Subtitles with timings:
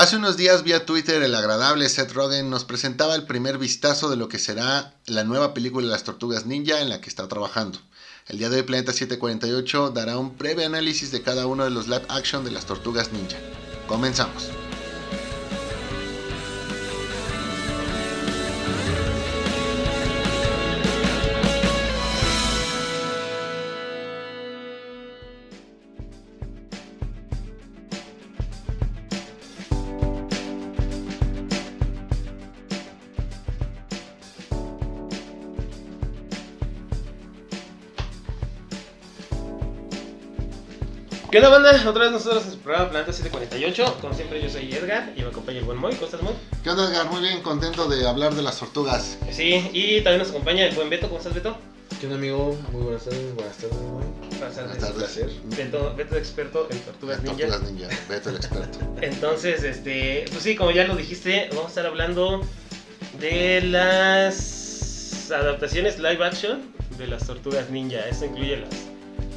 [0.00, 4.16] Hace unos días vía Twitter el agradable Seth Rogen nos presentaba el primer vistazo de
[4.16, 7.78] lo que será la nueva película de las Tortugas Ninja en la que está trabajando.
[8.26, 11.86] El día de hoy Planeta 748 dará un breve análisis de cada uno de los
[11.86, 13.36] live action de las Tortugas Ninja.
[13.86, 14.48] Comenzamos.
[41.46, 41.88] Onda, banda?
[41.88, 43.98] Otra vez nosotros en su programa Planeta 748.
[44.00, 45.94] Como siempre, yo soy Edgar y me acompaña el buen Moy.
[45.94, 46.34] ¿Cómo estás, Moy?
[46.62, 47.10] ¿Qué onda, Edgar?
[47.10, 49.16] Muy bien, contento de hablar de las tortugas.
[49.30, 51.06] Sí, y también nos acompaña el buen Beto.
[51.06, 51.56] ¿Cómo estás, Beto?
[51.98, 52.58] ¿Qué onda, amigo?
[52.72, 54.04] Muy buenas tardes, buenas tardes, güey.
[54.38, 54.54] Buenas tardes.
[54.54, 54.92] Buenas tardes.
[54.94, 55.30] placer.
[55.44, 57.46] Beto, Beto experto en tortugas ninja.
[57.46, 58.78] Tortugas Ninja, Beto el experto.
[59.00, 62.42] Entonces, este, pues sí, como ya lo dijiste, vamos a estar hablando
[63.18, 66.62] de las adaptaciones live action
[66.98, 68.00] de las tortugas ninja.
[68.00, 68.89] Esto incluye las,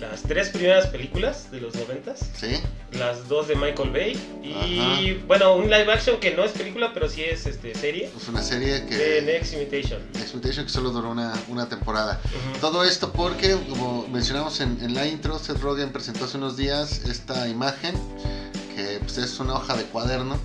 [0.10, 2.20] las tres primeras películas de los noventas.
[2.36, 2.60] ¿Sí?
[2.98, 7.10] las dos de Michael Bay y bueno, un live action que no es película, pero
[7.10, 9.22] sí es este serie Es una serie de que...
[9.24, 10.02] Next Imitation.
[10.14, 12.22] Expectation que solo duró una, una temporada.
[12.62, 17.02] Todo esto porque, como mencionamos en, en la intro, Seth Rogen presentó hace unos días
[17.06, 17.96] esta imagen,
[18.76, 20.38] que pues, es una hoja de cuaderno,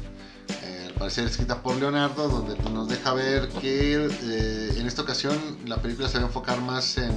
[0.64, 5.36] eh, al parecer escrita por Leonardo, donde nos deja ver que eh, en esta ocasión
[5.66, 7.12] la película se va a enfocar más en,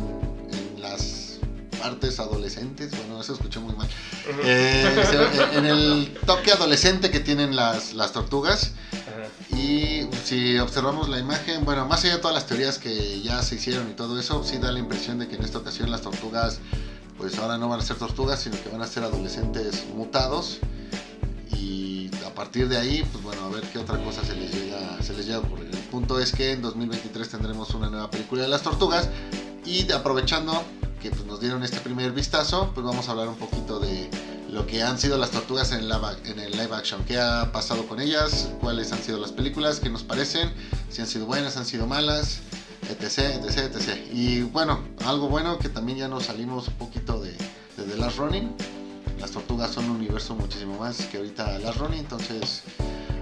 [1.81, 3.87] partes adolescentes, bueno, eso escuché muy mal.
[4.43, 5.03] Eh,
[5.53, 8.71] en el toque adolescente que tienen las, las tortugas.
[8.91, 9.57] Ajá.
[9.57, 13.55] Y si observamos la imagen, bueno, más allá de todas las teorías que ya se
[13.55, 16.59] hicieron y todo eso, sí da la impresión de que en esta ocasión las tortugas,
[17.17, 20.59] pues ahora no van a ser tortugas, sino que van a ser adolescentes mutados.
[21.57, 25.01] Y a partir de ahí, pues bueno, a ver qué otra cosa se les llega,
[25.01, 25.69] se les llega a ocurrir.
[25.71, 29.09] El punto es que en 2023 tendremos una nueva película de las tortugas.
[29.65, 30.63] Y aprovechando
[31.01, 34.09] que pues, nos dieron este primer vistazo, pues vamos a hablar un poquito de
[34.49, 37.51] lo que han sido las tortugas en el, live, en el live action, qué ha
[37.51, 40.53] pasado con ellas, cuáles han sido las películas, qué nos parecen,
[40.89, 42.41] si han sido buenas, han sido malas,
[42.89, 43.97] etc, etc, etc.
[44.11, 48.17] Y bueno, algo bueno que también ya nos salimos un poquito de, de The Last
[48.17, 48.53] Running.
[49.19, 52.63] Las tortugas son un universo muchísimo más que ahorita Last Running, entonces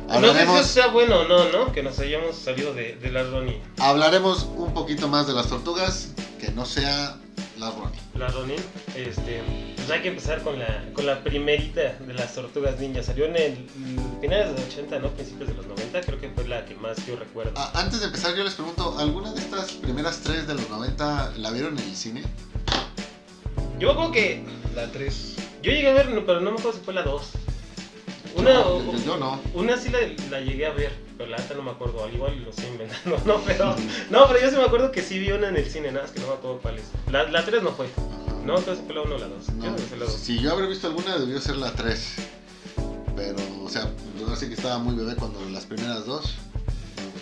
[0.07, 1.71] No sé si hablaremos, eso sea bueno o no, ¿no?
[1.71, 3.61] Que nos hayamos salido de, de la Ronnie.
[3.77, 6.09] hablaremos un poquito más de las tortugas,
[6.39, 7.19] que no sea
[7.59, 7.99] Last Running.
[8.15, 8.57] La Ronin,
[8.95, 9.41] este,
[9.75, 13.03] pues hay que empezar con la, con la primerita de las tortugas ninja.
[13.03, 15.09] Salió en el mm, finales de los 80, ¿no?
[15.11, 17.51] Principios de los 90, creo que fue la que más yo recuerdo.
[17.55, 21.33] Ah, antes de empezar, yo les pregunto, ¿alguna de estas primeras tres de los 90
[21.37, 22.23] la vieron en el cine?
[23.79, 24.43] Yo me acuerdo que
[24.75, 25.35] La 3.
[25.63, 27.21] yo llegué a ver, no, pero no me acuerdo si fue la 2.
[28.35, 29.39] Una, yo, o- yo- yo no.
[29.53, 29.99] Una sí la,
[30.29, 33.21] la llegué a ver, pero la otra no me acuerdo, al igual lo estoy inventando,
[33.25, 33.75] no, pero,
[34.09, 36.11] no, pero yo sí me acuerdo que sí vi una en el cine, nada más
[36.13, 36.85] que no me acuerdo cuál es.
[37.11, 37.87] La, la 3 no fue,
[38.45, 39.47] no, entonces fue la 1 o la 2.
[39.47, 40.13] Yo No, creo que fue la 2.
[40.13, 42.15] si yo habré visto alguna, debió ser la 3.
[43.17, 43.35] Pero,
[43.65, 46.35] o sea, yo sé que estaba muy bebé cuando las primeras dos.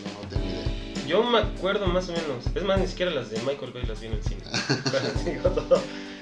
[0.06, 1.06] No, no, tenía idea.
[1.08, 4.00] Yo me acuerdo más o menos, es más, ni siquiera las de Michael Bay las
[4.00, 4.44] vi en el cine.
[5.26, 5.82] Digo todo.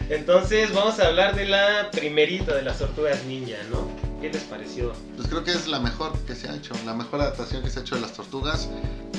[0.10, 3.90] Entonces vamos a hablar de la primerita de las tortugas ninja, ¿no?
[4.26, 4.92] ¿Qué les pareció?
[5.16, 7.78] Pues creo que es la mejor que se ha hecho, la mejor adaptación que se
[7.78, 8.68] ha hecho de las tortugas,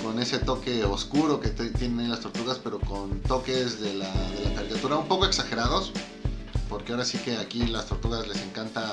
[0.03, 4.55] con ese toque oscuro que tienen las tortugas, pero con toques de la, de la
[4.57, 5.93] caricatura un poco exagerados,
[6.69, 8.93] porque ahora sí que aquí las tortugas les encanta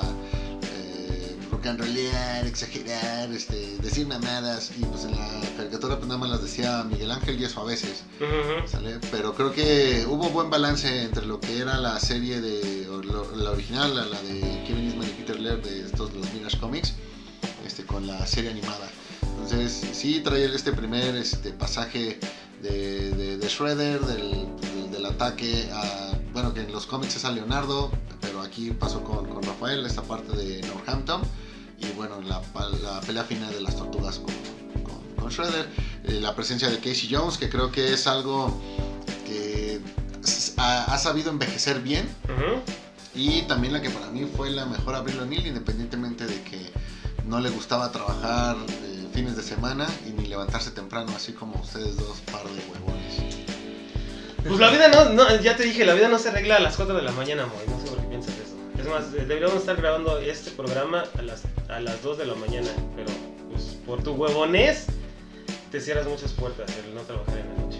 [1.72, 6.84] rollear, exagerar, este, decir mamadas, y pues en la caricatura pues nada más las decía
[6.84, 8.02] Miguel Ángel y eso a veces.
[8.20, 8.68] Ujú.
[8.68, 8.98] ¿sale?
[9.10, 13.34] Pero creo que hubo buen balance entre lo que era la serie de o lo-
[13.36, 16.92] la original, la, la de Kevin Eastman y Peter Laird de estos los Mirage Comics,
[17.66, 18.88] este, con la serie animada.
[19.22, 22.18] Entonces sí trae este primer este, pasaje
[22.62, 24.30] de, de- de Shredder, del,
[24.60, 29.02] del- del ataque a, bueno que en los cómics es a Leonardo, pero aquí pasó
[29.04, 31.20] con, con Rafael, esta parte de Northampton,
[31.88, 32.40] y bueno, la,
[32.82, 34.34] la pelea final de las tortugas con,
[34.82, 35.68] con- con Shredder,
[36.04, 38.60] eh, la presencia de Casey Jones, que creo que es algo
[39.26, 39.80] que
[40.58, 42.60] ha, ha sabido envejecer bien, Ujú.
[43.14, 46.70] y también la que para mí fue la mejor Abril O'Neill, independientemente de que
[47.26, 51.96] no le gustaba trabajar eh, fines de semana y ni levantarse temprano, así como ustedes
[51.96, 53.44] dos par de huevones.
[54.46, 56.76] Pues la vida no, no, ya te dije, la vida no se arregla a las
[56.76, 57.64] 4 de la mañana, Moy.
[57.66, 58.53] No sé por qué piensas eso.
[58.84, 62.68] Es más, deberíamos estar grabando este programa a las, a las 2 de la mañana.
[62.94, 63.08] Pero,
[63.50, 64.84] pues, por tu huevones,
[65.70, 67.78] te cierras muchas puertas el no trabajar en la noche.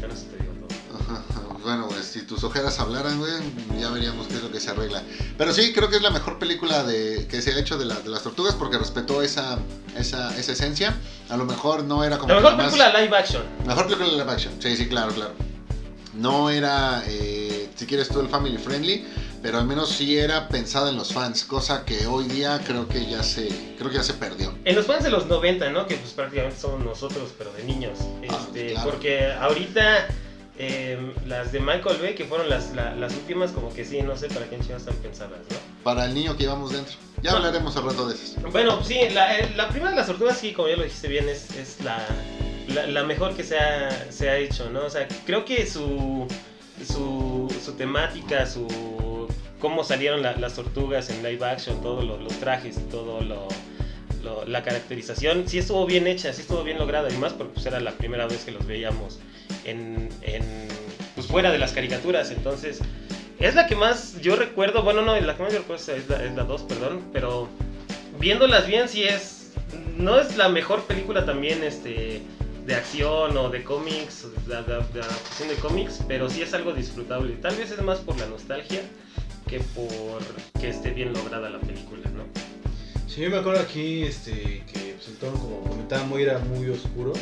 [0.00, 0.78] Ya no se te digo todo.
[1.00, 1.22] Ajá,
[1.64, 3.32] bueno, pues si tus ojeras hablaran, güey,
[3.80, 5.02] ya veríamos qué es lo que se arregla.
[5.36, 7.98] Pero sí, creo que es la mejor película de, que se ha hecho de, la-
[8.00, 9.58] de las tortugas porque respetó esa,
[9.98, 10.96] esa, esa esencia.
[11.28, 13.42] A lo mejor no era como La mejor más- película live action.
[13.66, 15.32] Mejor película live action, sí, sí, claro, claro.
[16.14, 19.04] No era, eh, si quieres tú, el family friendly,
[19.46, 23.06] pero al menos sí era pensada en los fans, cosa que hoy día creo que
[23.06, 23.46] ya se,
[23.78, 24.52] creo que ya se perdió.
[24.64, 25.86] En los fans de los 90, ¿no?
[25.86, 27.96] Que pues prácticamente somos nosotros, pero de niños.
[28.28, 28.90] Ah, Este, claro.
[28.90, 30.08] Porque ahorita
[30.58, 34.16] eh, las de Michael Bay, que fueron las, la- las últimas, como que sí, no
[34.16, 35.56] sé para quién chingados están pensadas, ¿no?
[35.84, 36.94] Para el niño que llevamos dentro.
[37.22, 37.36] Ya No.
[37.36, 38.42] hablaremos al rato de esas.
[38.50, 41.28] Bueno, sí, la, eh, la primera de las tortugas, sí, como ya lo dijiste bien,
[41.28, 42.04] es, es la,
[42.74, 44.86] la, la mejor que se ha, se ha hecho, ¿no?
[44.86, 46.26] O sea, creo que su,
[46.84, 48.66] su, su temática, su
[49.60, 53.48] cómo salieron la- las tortugas en live action, todos lo- los trajes, todo lo,
[54.46, 57.78] la caracterización, sí estuvo bien hecha, sí estuvo bien lograda, y más porque pues, era
[57.80, 59.20] la primera vez que los veíamos
[59.64, 60.08] en,
[61.14, 62.80] pues, fuera de las caricaturas, entonces...
[63.38, 66.24] Es la que más yo recuerdo, bueno, no, la que más yo recuerdo es la,
[66.24, 67.48] es la 2, perdón, pero
[68.18, 69.52] viéndolas bien sí es
[69.98, 72.22] no es la mejor película también este
[72.64, 74.72] de acción o de cómics de, de- de
[75.02, 77.34] adaptación de cómics pero sí es algo disfrutable.
[77.34, 78.80] Tal vez es más por la nostalgia
[79.46, 80.22] que por
[80.60, 82.24] que esté bien lograda la película no
[83.06, 86.68] Sí, yo me acuerdo aquí este, que pues, el tono, como comentaba, muy, era muy
[86.68, 87.14] oscuro.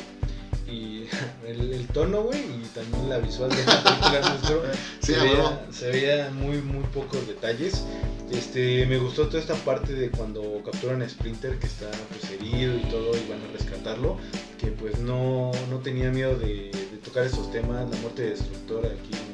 [0.68, 1.04] Y
[1.46, 4.62] el, el tono, güey, y también la visual de la película oscuro.
[5.00, 7.84] Sí, se, veía, se veía muy, muy pocos detalles.
[8.32, 12.74] Este, me gustó toda esta parte de cuando capturan a Splinter, que está pues, herido
[12.74, 14.16] y todo, y van a rescatarlo.
[14.58, 17.88] Que pues no, no tenía miedo de, de tocar esos temas.
[17.88, 19.33] La muerte de Destructor aquí en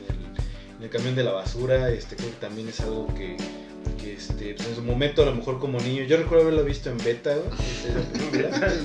[0.82, 3.36] el, camión de la basura, este, creo que también es algo que,
[4.02, 6.90] que este, pues, en su momento, a lo mejor como niño, yo recuerdo haberlo visto
[6.90, 8.32] en beta, güey,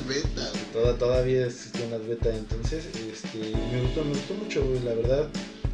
[0.08, 0.52] beta.
[0.74, 3.38] Toda- todavía existen las beta entonces este
[3.72, 5.28] me gustó me gustó mucho güey, la verdad.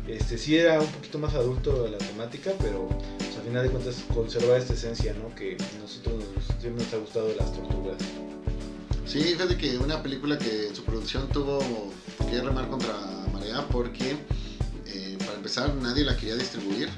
[0.07, 4.03] Este sí era un poquito más adulto la temática pero pues, a final de cuentas
[4.13, 7.97] conserva esta esencia no que nosotros nos, siempre nos ha gustado de las tortugas.
[9.05, 11.59] Sí, fíjate que una película que en su producción tuvo
[12.29, 12.93] que remar contra
[13.33, 14.15] marea porque,
[15.21, 16.89] para empezar, nadie la quería distribuir.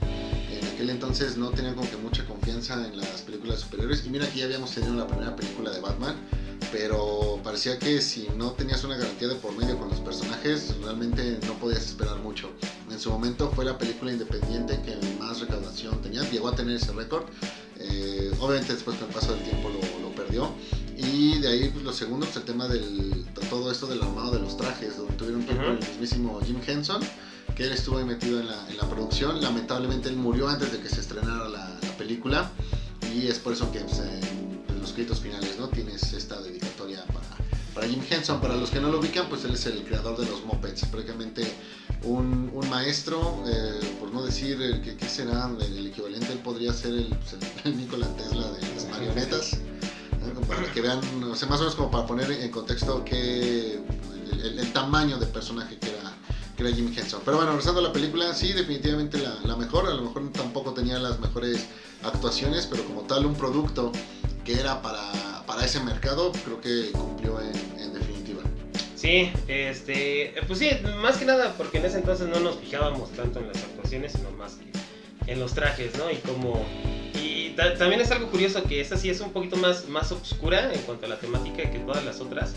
[0.50, 4.04] En aquel entonces no tenían como que mucha confianza en las películas superiores.
[4.06, 6.16] Y mira que ya habíamos tenido la primera película de Batman,
[6.72, 11.40] pero parecía que si no tenías una garantía de por medio con los personajes, realmente
[11.48, 12.52] no podías esperar mucho.
[12.90, 16.92] En su momento fue la película independiente que más recaudación tenía, llegó a tener ese
[16.92, 17.26] récord.
[17.80, 20.52] Eh, obviamente después con el paso del tiempo lo, lo perdió.
[20.98, 24.32] Y de ahí pues, lo segundo, pues el tema del de todo esto del armado
[24.32, 27.02] de los trajes, donde tuvieron que ir con el mismísimo Jim Henson,
[27.56, 29.42] que él estuvo ahí metido en la, en la producción.
[29.42, 32.50] Lamentablemente él murió antes de que se estrenara la, la película
[33.14, 37.04] y es por eso que pues, en, en los créditos finales no tienes esta dedicatoria
[37.06, 37.28] para,
[37.76, 38.42] para Jim Henson.
[38.42, 41.44] Para los que no lo ubican, pues él es el creador de los Muppets, prácticamente
[42.04, 46.40] un, un maestro, eh, por no decir el que ¿qué será el, el equivalente, él
[46.40, 47.36] podría ser el, pues,
[47.66, 49.58] el, Nikola Tesla de las marionetas.
[50.48, 53.76] Para que vean, o sea, más o menos como para poner en contexto que
[54.32, 55.93] el, el- tamaño de personaje que
[56.64, 57.22] que era Jim Henson.
[57.26, 59.88] Pero bueno, regresando a la película, sí, definitivamente la, la mejor.
[59.88, 61.66] A lo mejor tampoco tenía las mejores
[62.04, 63.92] actuaciones, pero como tal, un producto
[64.46, 68.42] que era para, para ese mercado, creo que cumplió en, en definitiva.
[68.96, 70.70] sí este pues sí
[71.02, 74.32] más que nada porque en ese entonces no nos fijábamos tanto en las actuaciones sino
[74.32, 76.66] más que en los trajes no y como
[77.22, 80.74] y ta- también es algo curioso que esta sí es un poquito más más oscura
[80.74, 82.54] en cuanto a la temática que todas las otras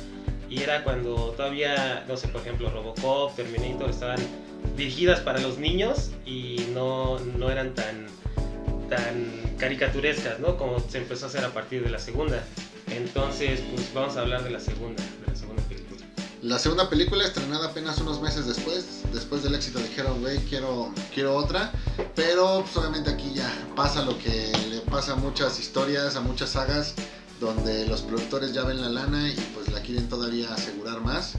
[0.48, 4.18] y era cuando todavía, no sé, por ejemplo, Robocop, Terminator estaban
[4.76, 8.06] dirigidas para los niños y no, no eran tan,
[8.88, 10.56] tan caricaturescas, ¿no?
[10.56, 12.42] Como se empezó a hacer a partir de la segunda.
[12.90, 16.06] Entonces, pues vamos a hablar de la segunda, de la segunda película.
[16.42, 21.34] La segunda película estrenada apenas unos meses después, después del éxito dijeron, güey, quiero, quiero
[21.34, 21.72] otra,
[22.14, 26.50] pero pues, obviamente aquí ya pasa lo que le pasa a muchas historias, a muchas
[26.50, 26.94] sagas,
[27.40, 29.34] donde los productores ya ven la lana y
[29.76, 31.34] la quieren todavía asegurar más,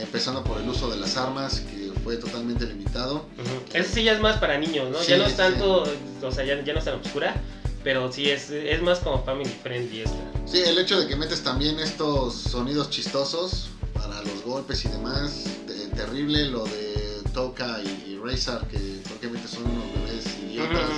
[0.00, 3.26] empezando por el uso de las armas, que fue totalmente limitado.
[3.74, 4.98] Eso sí ya es más para niños, ¿no?
[5.00, 5.36] Sí, ya no es sí.
[5.36, 5.84] tanto,
[6.22, 7.34] o sea, ya, ya no es tan oscura,
[7.82, 10.16] pero sí es, es más como family friendly esta.
[10.46, 15.44] Sí, el hecho de que metes también estos sonidos chistosos para los golpes y demás,
[15.66, 20.88] te- terrible lo de Toka y, y Razor, que prácticamente son unos bebés idiotas.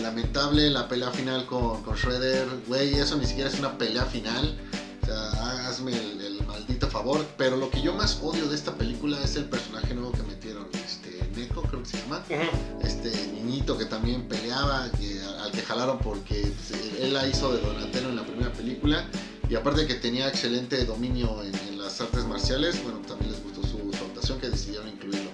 [0.00, 4.56] Lamentable la pelea final con, con Shredder, güey, eso ni siquiera es una pelea final.
[5.02, 5.30] O sea,
[5.82, 7.24] hazme el, el maldito favor.
[7.36, 10.66] Pero lo que yo más odio de esta película es el personaje nuevo que metieron,
[10.72, 12.86] este Neko, creo que se llama Ujú.
[12.86, 17.60] este niñito que también peleaba, que, al que jalaron porque pues, él la hizo de
[17.60, 19.04] Donatello en la primera película
[19.48, 23.62] y aparte que tenía excelente dominio en, en las artes marciales, bueno, también les gustó
[23.62, 25.30] su, su actuación que decidieron incluirlo.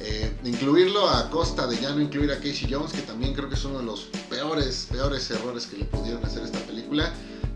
[0.00, 3.54] Eh, incluirlo a costa de ya no incluir a Casey Jones, que también creo que
[3.54, 7.12] es uno de los peores, peores errores que le pudieron hacer a esta película.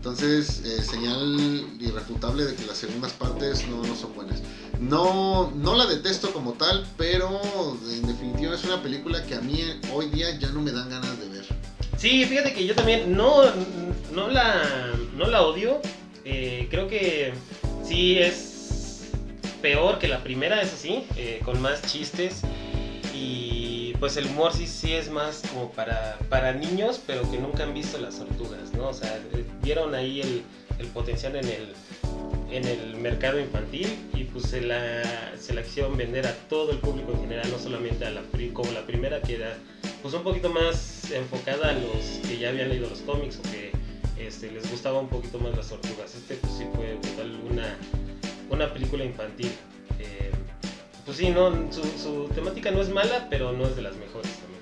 [0.07, 4.41] Entonces, eh, señal irrefutable de que las segundas partes no, no son buenas.
[4.79, 7.41] No, no la detesto como tal, pero
[7.91, 9.61] en definitiva es una película que a mí
[9.93, 11.45] hoy día ya no me dan ganas de ver.
[11.97, 13.43] Sí, fíjate que yo también no,
[14.13, 15.81] no, la, no la odio.
[16.23, 17.33] Eh, creo que
[17.83, 19.09] sí es
[19.61, 22.43] peor que la primera, eso sí, eh, con más chistes.
[23.99, 27.73] Pues el humor sí, sí es más como para, para niños, pero que nunca han
[27.73, 28.89] visto las tortugas, ¿no?
[28.89, 30.43] O sea, eh, vieron ahí el,
[30.77, 31.73] el potencial en el,
[32.51, 35.03] en el mercado infantil y pues se la,
[35.39, 38.21] se la quisieron vender a todo el público en general, no solamente a la,
[38.53, 39.57] como la primera que era
[40.01, 43.71] pues un poquito más enfocada a los que ya habían leído los cómics o que
[44.23, 46.13] este, les gustaba un poquito más las tortugas.
[46.15, 46.97] Este pues sí fue
[47.49, 47.75] una,
[48.49, 49.51] una película infantil.
[51.07, 54.31] Eh, pues sí, no, su, temática no es mala, pero no es de las mejores
[54.33, 54.61] también.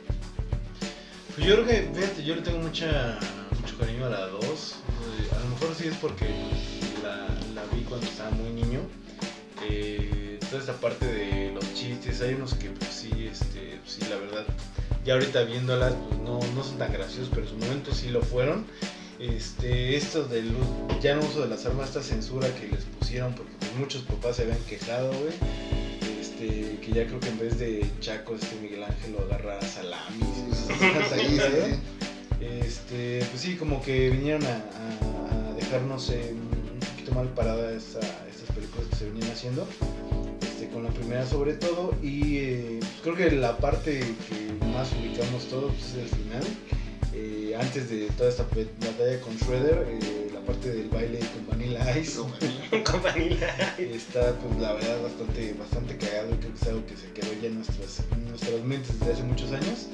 [1.33, 3.19] Pues yo creo que, fíjate, yo le tengo mucha,
[3.59, 4.75] mucho cariño a la 2.
[5.31, 8.81] A lo mejor sí es porque pues, la, vi cuando estaba muy niño.
[9.67, 14.17] Eh, toda esta parte de los chistes, hay unos que pues, sí, este, sí, la
[14.17, 14.45] verdad,
[15.03, 18.21] ya ahorita viéndolas, pues no, no son tan graciosos, pero en su momento sí lo
[18.21, 18.65] fueron.
[19.17, 20.53] Este, esto del
[21.01, 24.35] ya no uso de las armas, esta censura que les pusieron, porque pues, muchos papás
[24.35, 25.33] se habían quejado, güey.
[26.39, 30.27] Este, que ya creo que en vez de Chaco, este Miguel Ángel lo agarra salamis.
[30.51, 32.59] esas cosas ahí, ¿eh?
[32.65, 37.71] Este, pues sí, como que vinieron a, a- a dejarnos eh, un poquito mal parada
[37.73, 37.99] esta-
[38.29, 39.65] estas películas que se venían haciendo.
[40.41, 41.93] Este, con la primera sobre todo.
[42.03, 46.43] Y eh, pues creo que la parte que más ubicamos todos pues, es el final.
[47.13, 52.19] Eh, antes de toda esta batalla con Shredder, eh, parte del baile con Vanilla Ice.
[52.83, 53.75] Con Vanilla.
[53.77, 57.27] Está, pues la verdad, bastante, bastante cagado y creo que es algo que se quedó
[57.41, 59.87] ya en nuestras, en nuestras mentes desde hace muchos años.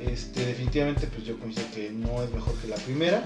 [0.00, 3.24] Este, definitivamente, pues yo coincido que no es mejor que la primera.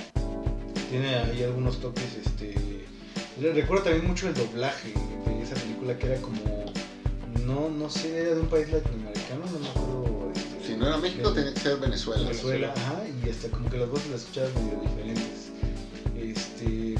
[0.90, 2.54] Tiene ahí algunos toques, este...
[3.40, 4.92] re- Recuerdo también mucho el doblaje
[5.26, 6.64] de esa película que era como...
[7.46, 10.32] No, no sé, era de un país latinoamericano, no me acuerdo.
[10.34, 12.22] este, Si no era México, tenía que ser Venezuela.
[12.22, 15.43] Venezuela, ajá, y hasta como que las voces las escuchabas medio diferentes.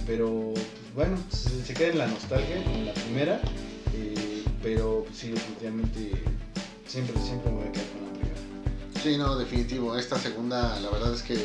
[0.07, 3.41] Pero pues, bueno, se, queda en la nostalgia como la primera,
[3.95, 6.23] eh, pero pues, sí, definitivamente
[6.87, 9.03] siempre, siempre me voy a quedar con la primera.
[9.03, 9.97] Sí, no, definitivo.
[9.97, 11.39] Esta segunda, la verdad es que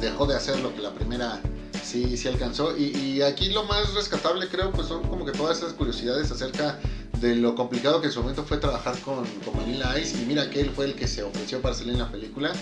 [0.00, 1.40] dejó de hacer lo que la primera
[1.82, 2.76] sí, sí alcanzó.
[2.76, 6.78] Y, y aquí lo más rescatable, creo, pues son como que todas esas curiosidades acerca
[7.20, 10.20] de lo complicado que en su momento fue trabajar con, con Vanilla Ice.
[10.20, 12.52] Y mira que él fue el que se ofreció para salir en la película.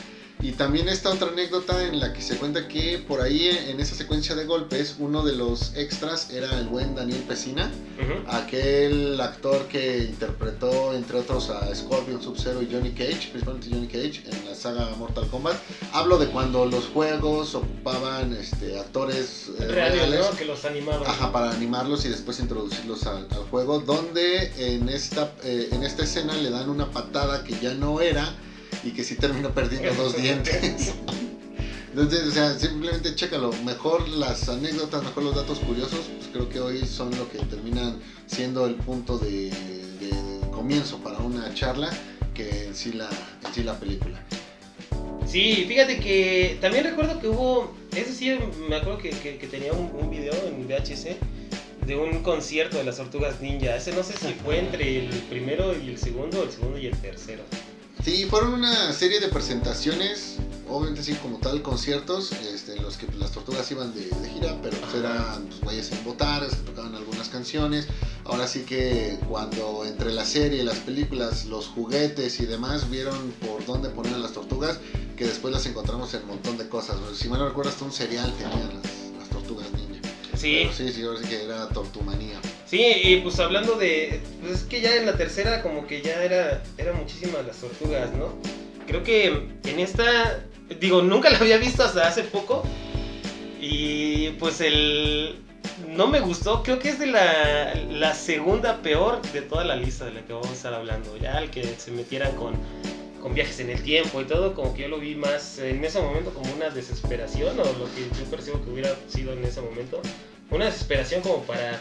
[0.43, 3.95] Y también esta otra anécdota en la que se cuenta que por ahí en esa
[3.95, 7.71] secuencia de golpes, uno de los extras era el buen Daniel Pesina.
[8.27, 14.23] Aquel actor que interpretó, entre otros, a Scorpion, Sub-Zero y Johnny Cage, principalmente Johnny Cage,
[14.27, 15.57] en la saga Mortal Kombat.
[15.93, 20.37] Hablo de cuando los juegos ocupaban este, actores eh, Reales, reales ¿no?
[20.39, 21.07] Que los animaban.
[21.07, 26.05] ajá, para animarlos y después introducirlos al, al juego, donde en esta, eh, en esta
[26.05, 28.35] escena le dan una patada que ya no era
[28.83, 30.95] y que sí terminó perdiendo dos dientes.
[31.91, 33.51] Entonces, o sea, simplemente chécalo.
[33.65, 37.99] Mejor las anécdotas, mejor los datos curiosos, pues creo que hoy son lo que terminan
[38.27, 39.51] siendo el punto de,
[40.53, 41.91] comienzo para una charla
[42.35, 43.09] que en sí la,
[43.45, 44.23] en sí la película.
[45.27, 48.37] Sí, fíjate que también recuerdo que hubo, eso sí,
[48.69, 51.17] me acuerdo que, que- tenía un, video en VHS
[51.87, 53.75] de un concierto de las tortugas ninja.
[53.75, 56.87] Ese no sé si fue entre el primero y el segundo, o el segundo y
[56.87, 57.43] el tercero.
[58.05, 60.37] Sí, fueron una serie de presentaciones,
[60.69, 64.31] obviamente sí como tal, conciertos, este, en los que pues, las tortugas iban de, de
[64.31, 67.89] gira, pero pues, eran pues, güeyes en botargas, que tocaban algunas canciones.
[68.25, 73.65] Ahora sí que cuando entre la serie, las películas, los juguetes y demás vieron por
[73.67, 74.79] dónde poner a las tortugas,
[75.17, 76.97] que después las encontramos en un montón de cosas.
[77.15, 80.01] Si mal no recuerdo, hasta un cereal tenían las, las tortugas ninja.
[80.39, 82.41] Sí, Pero sí, sí, ahora sí que era tortumanía.
[82.71, 86.23] Sí, y pues hablando de, pues es que ya en la tercera como que ya
[86.23, 88.35] era, era muchísimas las tortugas, ¿no?
[88.87, 89.27] Creo que
[89.65, 90.45] en esta,
[90.81, 92.63] digo, nunca la había visto hasta hace poco
[93.61, 95.37] y pues el,
[95.89, 100.05] no me gustó, creo que es de la, la segunda peor de toda la lista
[100.05, 101.17] de la que vamos a estar hablando.
[101.17, 102.55] Ya el que se metieran con,
[103.21, 106.01] con viajes en el tiempo y todo, como que yo lo vi más en ese
[106.01, 110.01] momento como una desesperación o lo que yo percibo que hubiera sido en ese momento.
[110.51, 111.81] Una desesperación como para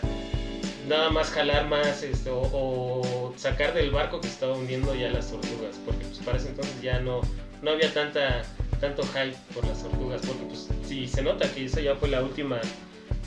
[0.89, 5.75] nada más jalar más este, o, sacar del barco que estaba hundiendo ya las tortugas,
[5.85, 7.21] porque pues para ese entonces ya no,
[7.61, 8.43] no había tanta,
[8.81, 12.21] tanto hype por las tortugas, porque pues sí se nota que esa ya fue la
[12.21, 12.59] última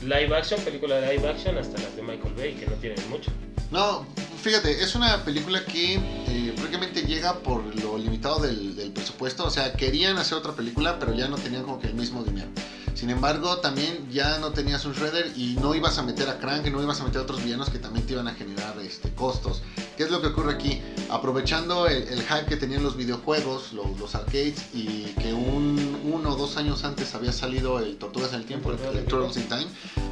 [0.03, 3.31] live action, película de live action hasta las de Michael Bay, que no tienen mucho.
[3.71, 4.05] No,
[4.43, 9.45] fíjate, es una película que eh, prácticamente llega por lo limitado del presupuesto.
[9.45, 12.49] O sea, querían hacer otra película, pero ya no tenían como que el mismo dinero.
[12.93, 16.71] Sin embargo, también ya no tenías un Shredder y no ibas a meter a Krang,
[16.71, 19.61] no ibas a meter a otros villanos que también te iban a generar este, costos.
[19.97, 20.81] ¿Qué es lo que ocurre aquí?
[21.09, 26.35] Aprovechando el, el hype que tenían los videojuegos, los, arcades, y que un, uno o
[26.35, 29.67] dos años antes había salido el Tortugas en el Tiempo, el, el Turtles in Time,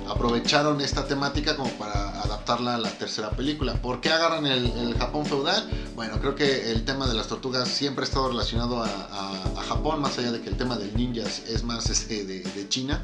[0.08, 3.82] aprovecharon esta temática como para adaptarla a la tercera película.
[3.82, 5.68] ¿Por qué agarran el, Japón feudal?
[5.96, 8.88] Bueno, creo que el tema de las tortugas siempre ha estado relacionado a,
[9.68, 13.04] Japón, más allá de que el tema del ninjas es más este, de China.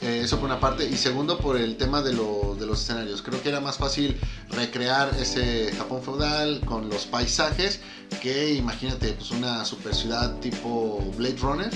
[0.00, 0.88] Eh, eso por una parte.
[0.88, 3.20] Y segundo, por el tema de, lo- de los escenarios.
[3.22, 4.16] Creo que era más fácil
[4.50, 7.80] recrear ese Japón feudal con los paisajes
[8.22, 11.70] que, imagínate, pues una super ciudad tipo Blade Runner,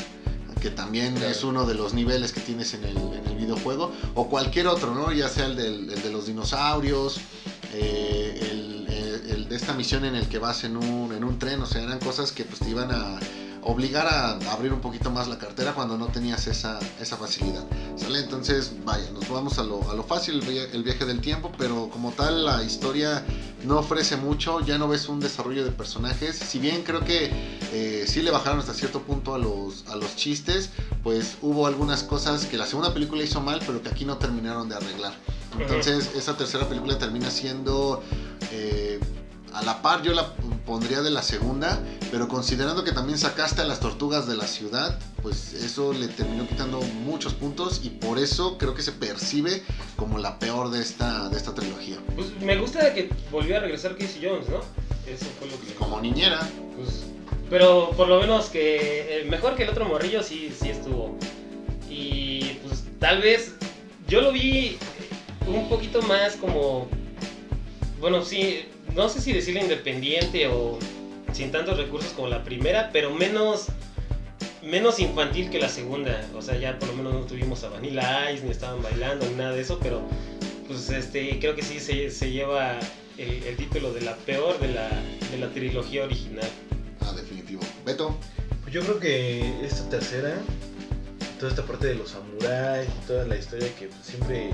[0.60, 1.30] que también Claro.
[1.30, 4.94] es uno de los niveles que tienes en el, en el videojuego, o cualquier otro,
[4.94, 5.10] ¿no?
[5.12, 7.16] Ya sea el, del- el de los dinosaurios,
[7.74, 11.38] eh, el, el- el de esta misión en el que vas en un, en un
[11.40, 13.18] tren, o sea, eran cosas que pues te iban a
[13.62, 17.64] obligar a abrir un poquito más la cartera cuando no tenías esa, esa facilidad.
[17.96, 18.18] ¿Sale?
[18.18, 20.42] Entonces, vaya, nos vamos a lo, a lo fácil,
[20.72, 23.24] el viaje del tiempo, pero como tal la historia
[23.64, 27.30] no ofrece mucho, ya no ves un desarrollo de personajes, si bien creo que
[27.72, 30.70] eh, sí le bajaron hasta cierto punto a los, a los chistes,
[31.02, 34.68] pues hubo algunas cosas que la segunda película hizo mal, pero que aquí no terminaron
[34.68, 35.14] de arreglar.
[35.58, 38.02] Entonces, esa tercera película termina siendo...
[38.50, 38.98] eh,
[39.54, 40.32] a la par yo la
[40.66, 41.80] pondría de la segunda,
[42.10, 46.46] pero considerando que también sacaste a las tortugas de la ciudad, pues eso le terminó
[46.46, 49.62] quitando muchos puntos y por eso creo que se percibe
[49.96, 51.98] como la peor de esta, de esta trilogía.
[52.14, 54.60] Pues me gusta que volvió a regresar Casey Jones, ¿no?
[55.10, 55.74] Eso fue lo que...
[55.74, 56.40] Como niñera,
[56.76, 57.04] Pues,
[57.50, 61.18] pero por lo menos que eh, mejor que el otro morrillo sí, sí estuvo.
[61.90, 63.52] Y pues tal vez
[64.08, 64.78] yo lo vi
[65.46, 66.88] un poquito más como,
[68.00, 70.78] bueno, sí, no sé si decirle independiente o
[71.32, 73.66] sin tantos recursos como la primera, pero menos
[74.62, 76.24] menos infantil que la segunda.
[76.36, 79.34] O sea, ya por lo menos no tuvimos a Vanilla Ice, ni estaban bailando, ni
[79.34, 80.02] nada de eso, pero
[80.68, 82.78] pues este creo que sí se, se lleva
[83.18, 84.88] el, el título de la peor de la,
[85.30, 86.48] de la trilogía original.
[87.00, 87.60] ah, definitivo.
[87.84, 88.16] Beto,
[88.62, 90.34] Pues yo creo que esta tercera,
[91.38, 94.50] toda esta parte de los samuráis, toda la historia que pues, siempre,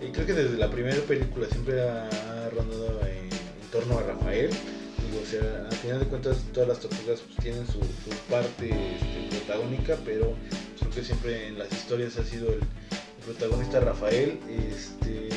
[0.00, 2.08] eh, creo que desde la primera película siempre ha
[2.56, 3.31] rondado en
[3.72, 4.50] torno a Rafael.
[4.50, 7.80] Digo, o sea, al final de cuentas todas las tortugas pues, tienen su,
[8.30, 10.34] parte este, protagónica, pero
[10.78, 12.60] creo que siempre en las historias ha sido el,
[13.24, 14.38] protagonista Rafael.
[14.48, 15.28] Este,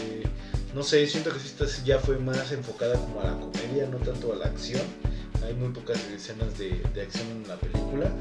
[0.74, 4.34] no sé, siento que esta ya fue más enfocada como a la comedia, no tanto
[4.34, 4.82] a la acción.
[5.45, 8.12] Hay muy pocas escenas de, de acción en la película.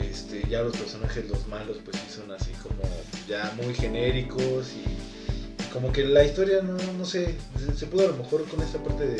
[0.00, 2.82] Este, ya los personajes, los malos, pues sí son así como
[3.28, 4.84] ya muy genéricos y
[5.74, 8.78] como que la historia, no, no sé, se, se pudo a lo mejor con esta
[8.78, 9.16] parte de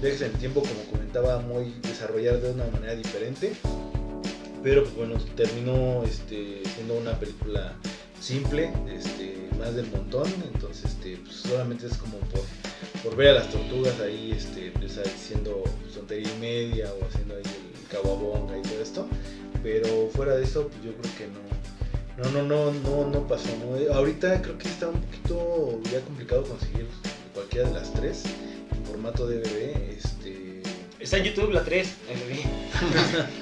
[0.00, 3.52] viajes en el tiempo, como comentaba, muy desarrollar de una manera diferente.
[4.62, 7.74] Pero pues bueno, terminó este, siendo una película
[8.18, 12.42] simple, este, más del montón, entonces este, pues, solamente es como por,
[13.04, 17.42] por ver a las tortugas ahí este, empezar diciendo tontería y media o haciendo ahí
[17.42, 19.06] el cababonga y todo esto,
[19.62, 21.59] pero fuera de eso pues yo creo que no,
[22.18, 23.94] no, no, no, no, no pasó, ¿no?
[23.94, 26.86] Ahorita creo que está un poquito ya complicado conseguir
[27.34, 28.24] cualquiera de las tres
[28.76, 30.62] en formato DVD, este...
[31.00, 32.42] Está en YouTube la 3, ahí lo vi.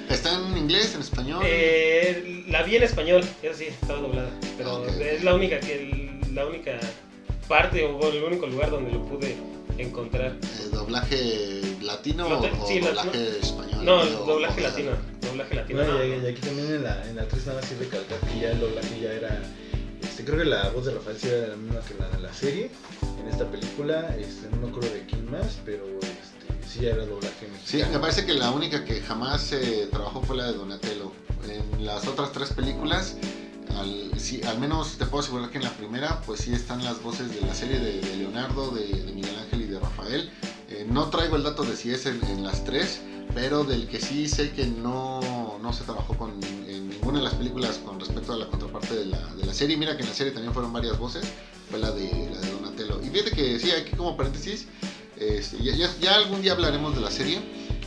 [0.14, 1.42] ¿está en inglés, en español?
[1.44, 4.30] Eh, la vi en español, eso sí, estaba doblada.
[4.56, 6.78] Pero es la única que la única
[7.48, 9.34] parte o el único lugar donde lo pude
[9.76, 10.36] encontrar.
[10.40, 13.84] Eh, ¿Doblaje latino o, sí, la- doblaje español?
[13.84, 14.90] No, O- doblaje o- latino.
[15.28, 15.82] Doblaje latino.
[15.84, 16.22] No, y, no.
[16.24, 18.60] y aquí también en la, en la 3 nada más sí recalcar que ya el
[18.60, 19.42] doblaje ya era.
[20.02, 22.32] Este, creo que la voz de Rafael sí era la misma que la de la
[22.32, 22.70] serie.
[23.20, 27.04] En esta película, este, no me acuerdo de quién más, pero este, sí ya era
[27.06, 27.92] doblaje Sí, mexicano.
[27.92, 31.12] me parece que la única que jamás se trabajó fue la de Donatello.
[31.48, 33.16] En las otras tres películas,
[33.76, 37.02] al, sí, al menos te puedo asegurar que en la primera, pues sí están las
[37.02, 40.30] voces de la serie de, de Leonardo, de, de Miguel Ángel y de Rafael.
[40.70, 43.00] Eh, no traigo el dato de si es en, en las tres,
[43.34, 46.32] pero del que sí sé que no, no se trabajó con,
[46.66, 49.76] en ninguna de las películas con respecto a la contraparte de la, serie.
[49.76, 51.24] Mira que en la serie también fueron varias voces,
[51.70, 53.00] fue la de, la de Donatello.
[53.02, 54.66] Y fíjate que sí, aquí como paréntesis,
[55.16, 57.40] este, ya, algún día hablaremos de la serie,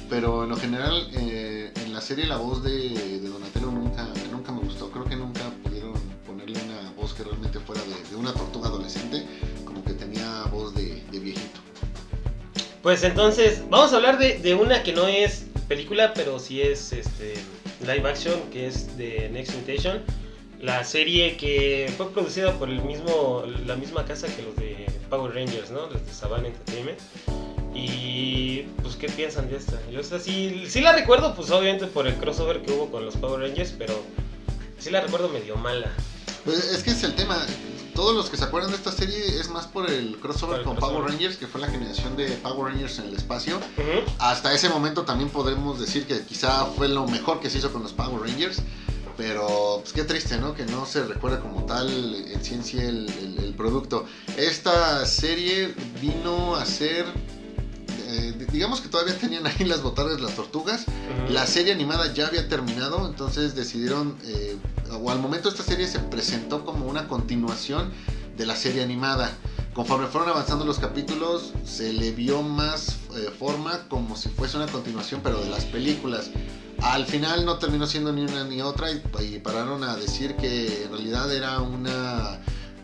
[0.09, 4.59] pero en lo general eh, en la serie la voz de, Donatello nunca, nunca me
[4.61, 4.91] gustó.
[4.91, 5.93] Creo que nunca pudieron
[6.25, 9.20] ponerle una voz que realmente fuera de una tortuga adolescente,
[12.81, 16.91] Pues entonces, vamos a hablar de, de una que no es película, pero sí es
[16.91, 17.35] este,
[17.81, 20.01] live action, que es de Next Mutation.
[20.59, 25.33] La serie que fue producida por el mismo, la misma casa que los de Power
[25.33, 25.87] Rangers, ¿no?
[25.87, 26.99] Los de Saban Entertainment.
[27.73, 29.79] Y pues, ¿qué piensan de esta?
[29.91, 33.15] Yo esta sí, sí la recuerdo, pues obviamente por el crossover que hubo con los
[33.15, 33.93] Power Rangers, pero
[34.77, 35.91] sí la recuerdo medio mala.
[36.43, 37.45] Pues es que es el tema.
[38.01, 40.75] Todos los que se acuerdan de esta serie es más por el crossover el con
[40.75, 41.01] crossover.
[41.01, 43.59] Power Rangers, que fue la generación de Power Rangers en el espacio.
[44.17, 47.83] Hasta ese momento también podremos decir que quizá fue lo mejor que se hizo con
[47.83, 48.57] los Power Rangers.
[49.17, 50.55] Pero pues qué triste, ¿no?
[50.55, 54.05] Que no se recuerda como tal en ciencia el, el- el producto.
[54.35, 57.05] Esta serie vino a ser...
[58.21, 60.81] eh, digamos que todavía tenían ahí las botargas las tortugas.
[60.81, 61.33] Ujú.
[61.33, 64.57] La serie animada ya había terminado, entonces decidieron, eh,
[64.91, 67.91] o al momento esta serie se presentó como una continuación
[68.37, 69.31] de la serie animada.
[69.73, 74.67] Conforme fueron avanzando los capítulos, se le vio más eh, forma como si fuese una
[74.67, 76.29] continuación, pero de las películas.
[76.81, 80.83] Al final no terminó siendo ni una ni otra y, y pararon a decir que
[80.83, 82.39] en realidad era una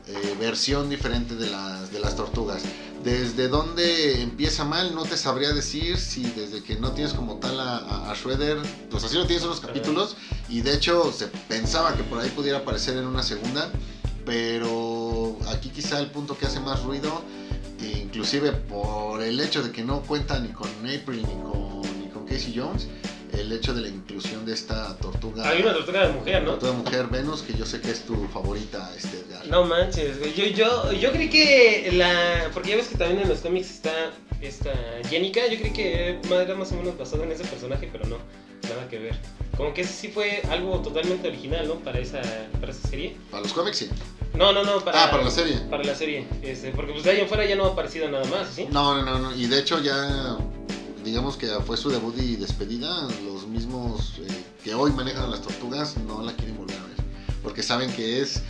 [0.07, 2.61] eh, versión diferente de las, de las tortugas.
[3.07, 7.57] Desde dónde empieza mal, no te sabría decir si desde que no tienes como tal
[7.57, 8.57] a, a- Shredder,
[8.91, 10.17] pues así lo tienes en los capítulos,
[10.49, 13.71] y de hecho se pensaba que por ahí pudiera aparecer en una segunda,
[14.25, 17.21] pero aquí quizá el punto que hace más ruido,
[17.79, 22.09] e inclusive por el hecho de que no cuenta ni con April ni con, ni
[22.09, 22.87] con Casey Jones,
[23.37, 26.51] el hecho de la inclusión de esta tortuga, Hay una tortuga de mujer, ¿no?
[26.51, 29.47] tortuga mujer Venus, que yo sé que es tu favorita, este Edgar.
[29.47, 30.33] No manches, güey.
[30.33, 32.49] Yo, yo, yo creí que la.
[32.53, 34.71] Porque ya ves que también en los cómics está esta
[35.09, 35.47] Jenica.
[35.47, 38.17] Yo creí que era más o menos basado en ese personaje, pero no,
[38.69, 39.15] nada que ver.
[39.55, 41.75] Como que ese sí fue algo totalmente original, ¿no?
[41.75, 42.21] Para esa,
[42.59, 43.15] para esa serie.
[43.31, 43.89] Para los cómics sí.
[44.35, 44.83] No, no, no.
[44.83, 45.57] Para, Ah, para la serie.
[45.69, 46.27] Para la serie.
[46.43, 48.67] Este, porque pues de ahí en fuera ya no ha aparecido nada más, ¿sí?
[48.69, 50.37] No, no, no, no, y de hecho ya
[51.07, 54.27] digamos que fue su debut y despedida, los mismos eh,
[54.63, 56.97] que hoy manejan las tortugas no la quieren volver a ver,
[57.43, 58.41] porque saben que es,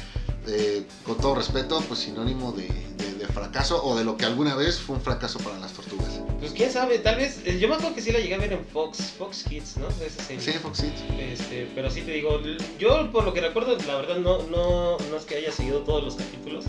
[0.47, 4.55] eh, con todo respeto, pues sinónimo de, de- de fracaso o de lo que alguna
[4.55, 6.19] vez fue un fracaso para las tortugas.
[6.39, 7.39] Pues quién sabe, tal vez.
[7.45, 9.87] eh, Yo me acuerdo que sí la llegué a ver en Fox, Fox Kids, ¿no?
[10.05, 10.41] Esa serie.
[10.41, 11.01] Sí, Fox Kids.
[11.19, 12.39] Este, pero sí te digo,
[12.79, 16.03] yo por lo que recuerdo, la verdad no, no, no es que haya seguido todos
[16.03, 16.65] los capítulos.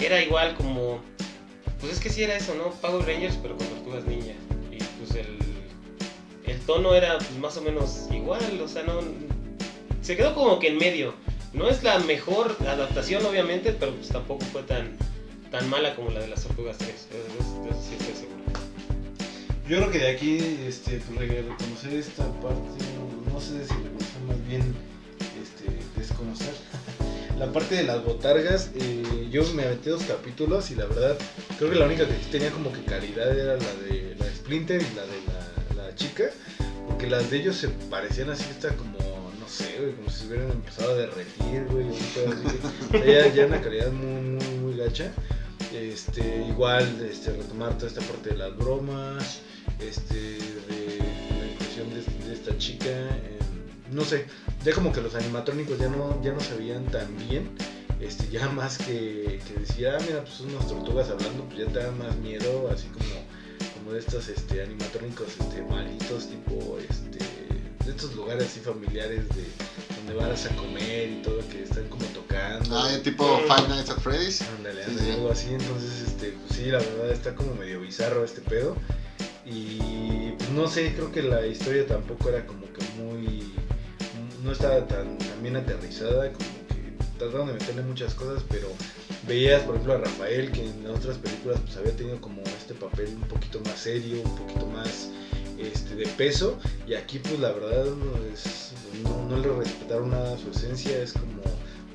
[0.00, 1.00] Era igual como.
[1.80, 2.70] Pues es que sí era eso, ¿no?
[2.80, 4.32] Power Rangers, pero con tortugas ninja.
[5.20, 6.58] El.
[6.66, 9.00] Tono era más o menos igual, o sea, no.
[10.02, 11.14] Se quedó como que en medio.
[11.54, 14.96] No es la mejor adaptación, obviamente, pero pues tampoco fue tan,
[15.50, 16.88] tan mala como la de las tortugas 3.
[16.88, 18.38] De eso, de eso sí estoy seguro.
[19.66, 23.74] Yo creo que de aquí, este, pues re- reconocer esta parte, no, no sé si
[23.74, 24.74] reconocer, más bien
[25.42, 26.54] este, desconocer.
[27.38, 31.16] La parte de las botargas, eh, yo me aventé dos capítulos y la verdad,
[31.56, 34.94] creo que la única que tenía como que calidad era la de la Splinter y
[34.96, 36.30] la de la, chica,
[36.86, 38.98] porque las de ellos se parecían así, está como,
[39.40, 41.88] no sé, güey, como si se hubieran empezado a derretir, güey.
[41.88, 45.10] O sea, ya, ya una calidad muy, muy, gacha.
[45.72, 49.40] Este, igual, este, retomar toda esta parte de las bromas,
[49.80, 50.98] este, de
[51.40, 53.37] la inclusión de, de esta chica, eh,
[53.92, 54.26] no sé,
[54.64, 57.50] ya como que los animatrónicos ya no, ya no se veían tan bien,
[58.00, 61.66] este, ya más que, que decir, ah, mira, pues son unas tortugas hablando, pues ya
[61.66, 67.18] te da más miedo, así como, como de estos este, animatrónicos este, malitos, tipo, este,
[67.84, 69.44] de estos lugares así familiares de
[69.96, 72.78] donde vas a comer y todo, que están como tocando.
[72.78, 74.42] Ah, tipo Five Nights at Freddy's.
[74.42, 75.10] Ándale, Sí, sí.
[75.12, 75.54] algo así.
[75.54, 78.76] Entonces, este, pues sí, la verdad está como medio bizarro este pedo.
[79.46, 83.37] Y pues no sé, creo que la historia tampoco era como que muy.
[84.42, 88.68] No estaba tan, tan bien aterrizada, como que trataron de meterle muchas cosas, pero
[89.26, 93.08] veías, por ejemplo, a Rafael, que en otras películas pues había tenido como este papel
[93.14, 95.10] un poquito más serio, un poquito más
[95.58, 97.86] este, de peso, y aquí pues la verdad
[98.32, 98.72] es-
[99.02, 101.42] no, le respetaron nada su esencia, es como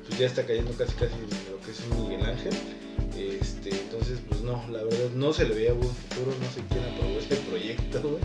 [0.06, 1.14] pues ya está cayendo casi casi
[1.50, 2.52] lo que es un Miguel Ángel.
[3.16, 6.84] Este, entonces, pues no, la verdad no se le veía buen futuro, no sé quién
[6.84, 8.22] aprobó este proyecto, güey.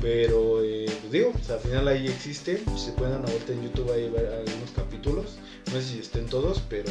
[0.00, 3.62] Pero, eh, pues digo, pues, al final ahí existe, se pueden dar una vuelta en
[3.62, 5.36] YouTube ahí ver algunos capítulos,
[5.66, 6.90] no sé si estén todos, pero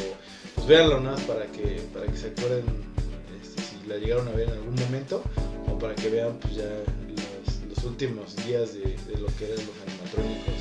[0.54, 2.64] pues véanlo nada más para que, para que se acuerden
[3.42, 5.22] este, si la llegaron a ver en algún momento,
[5.68, 10.54] o para que vean pues ya los, últimos días de, lo que eran los animatrónicos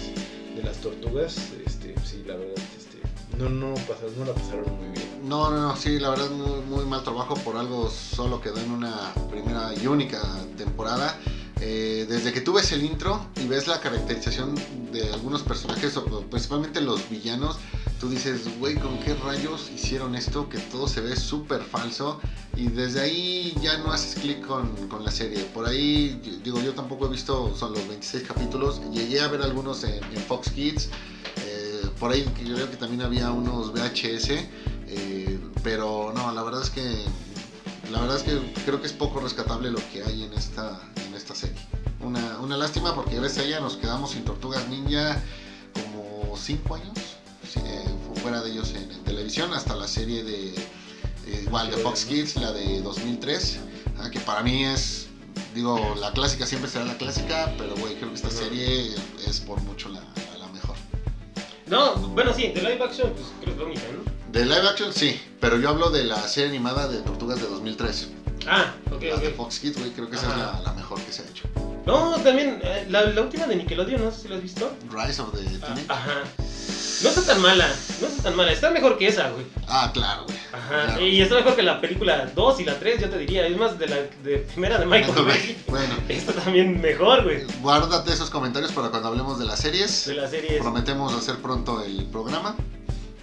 [0.55, 2.97] de las tortugas, este, sí, la verdad, este,
[3.37, 5.09] no, no, no la pasaron muy bien.
[5.23, 8.71] No, no, no, sí, la verdad muy, muy mal trabajo por algo solo quedó en
[8.71, 10.21] una primera y única
[10.57, 11.19] temporada.
[11.61, 14.55] Eh, desde que tú ves el intro y ves la caracterización
[14.91, 17.57] de algunos personajes, o principalmente los villanos,
[17.99, 20.47] tú dices, güey, ¿con qué rayos hicieron esto?
[20.47, 22.21] Que todo se ve súper falso
[22.55, 25.43] y desde ahí ya no haces clic con, con la serie.
[25.53, 29.83] Por ahí, digo, yo tampoco he visto, son los 26 capítulos, llegué a ver algunos
[29.83, 30.89] en, Fox Kids,
[31.45, 34.29] eh, por ahí yo creo que también había unos VHS,
[34.87, 37.03] eh, pero no, la verdad es que
[37.91, 40.79] La verdad es que creo que es poco rescatable lo que hay en esta,
[41.31, 41.61] esta serie.
[42.01, 45.21] Una, una lástima porque gracias a ella nos quedamos sin Tortugas Ninja
[45.73, 46.97] como 5 años.
[47.65, 51.77] Eh, fu- fuera de ellos en, en televisión, hasta la serie de eh, igual de
[51.77, 53.59] Fox Kids, la de 2003,
[53.99, 55.07] ah, que para mí es,
[55.55, 58.93] digo, la clásica siempre será la clásica, pero güey, creo que esta serie
[59.27, 60.01] es por mucho la,
[60.39, 60.75] la mejor.
[61.67, 64.31] No, bueno, sí, de live action, pues creo que es única, ¿no?
[64.31, 68.09] De live action sí, pero yo hablo de la serie animada de Tortugas de 2003.
[68.49, 69.29] Ah, ok, La de.
[69.31, 71.45] Fox Kids, güey, creo que esa es la, la mejor que se ha hecho.
[71.85, 74.71] No, también, eh, la, la última de Nickelodeon, no sé si la has visto.
[74.91, 75.85] Rise of the Ah, Teenage.
[75.89, 76.23] Ajá.
[77.01, 77.67] No está tan mala,
[78.01, 79.45] no está tan mala, está mejor que esa, güey.
[79.69, 80.37] Ah, claro, güey.
[80.51, 81.05] Ajá, Claro.
[81.05, 83.47] y está mejor que la película 2 y la 3, yo te diría.
[83.47, 85.63] Es más, de la de primera de Michael Bay.
[85.67, 87.45] Bueno, Esta también mejor, güey.
[87.61, 90.05] guárdate esos comentarios para cuando hablemos de las series.
[90.07, 90.59] De la serie.
[90.59, 92.55] Prometemos hacer pronto el programa.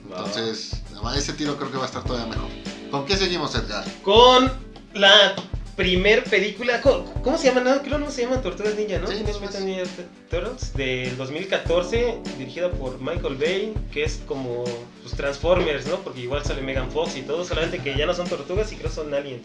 [0.08, 0.80] Entonces,
[1.16, 2.48] ese tiro creo que va a estar todavía mejor.
[2.90, 3.84] ¿Con qué seguimos, Edgar?
[4.02, 4.50] Con
[4.98, 5.34] la
[5.76, 6.80] primer película.
[6.80, 7.60] ¿Cómo, cómo se llama?
[7.60, 9.06] No, creo no se llama Tortugas Ninja, ¿no?
[9.08, 9.14] Sí,
[9.62, 9.84] Ninja
[10.30, 14.64] Turtles del 2014, dirigida por Michael Bay, que es como
[15.02, 15.96] pues, Transformers, ¿no?
[15.96, 18.90] Porque igual sale Megan Fox y todo, solamente que ya no son tortugas y creo
[18.90, 19.42] son aliens.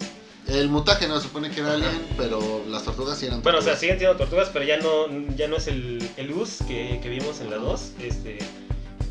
[0.47, 1.77] El mutaje no se supone que era Ajá.
[1.77, 3.79] alien, pero las tortugas sí eran Bueno, o sea, tortugas.
[3.79, 7.41] siguen siendo tortugas, pero ya no, ya no es el, el Us que, que vimos
[7.41, 7.91] en la 2.
[8.01, 8.39] Este,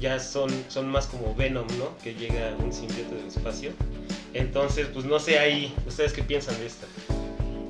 [0.00, 1.96] ya son, son más como Venom, ¿no?
[2.02, 3.72] Que llega un simbionte del espacio.
[4.32, 6.86] Entonces, pues no sé ahí, ¿ustedes qué piensan de esta?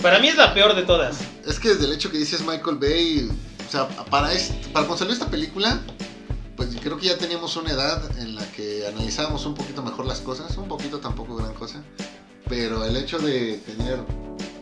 [0.02, 1.20] Para mí es la peor de todas.
[1.46, 3.30] Es que desde el hecho que dices Michael Bay,
[3.66, 5.80] o sea, para, este, para cuando salió esta película,
[6.56, 10.20] pues creo que ya teníamos una edad en la que analizábamos un poquito mejor las
[10.20, 11.82] cosas, un poquito tampoco gran cosa,
[12.48, 13.98] pero el hecho de tener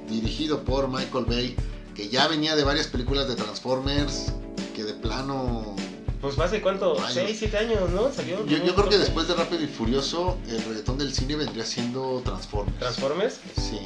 [0.08, 1.56] dirigido por Michael Bay,
[1.94, 4.32] que ya venía de varias películas de Transformers,
[4.74, 5.74] que de plano...
[6.20, 7.12] Pues hace cuánto, Años.
[7.14, 8.12] 6, 7 años, ¿no?
[8.12, 8.44] Salió.
[8.46, 12.20] Yo, yo creo que después de Rápido y Furioso, el reggaetón del cine vendría siendo
[12.24, 12.76] Transformers.
[12.78, 13.34] Transformers.
[13.56, 13.78] Sí,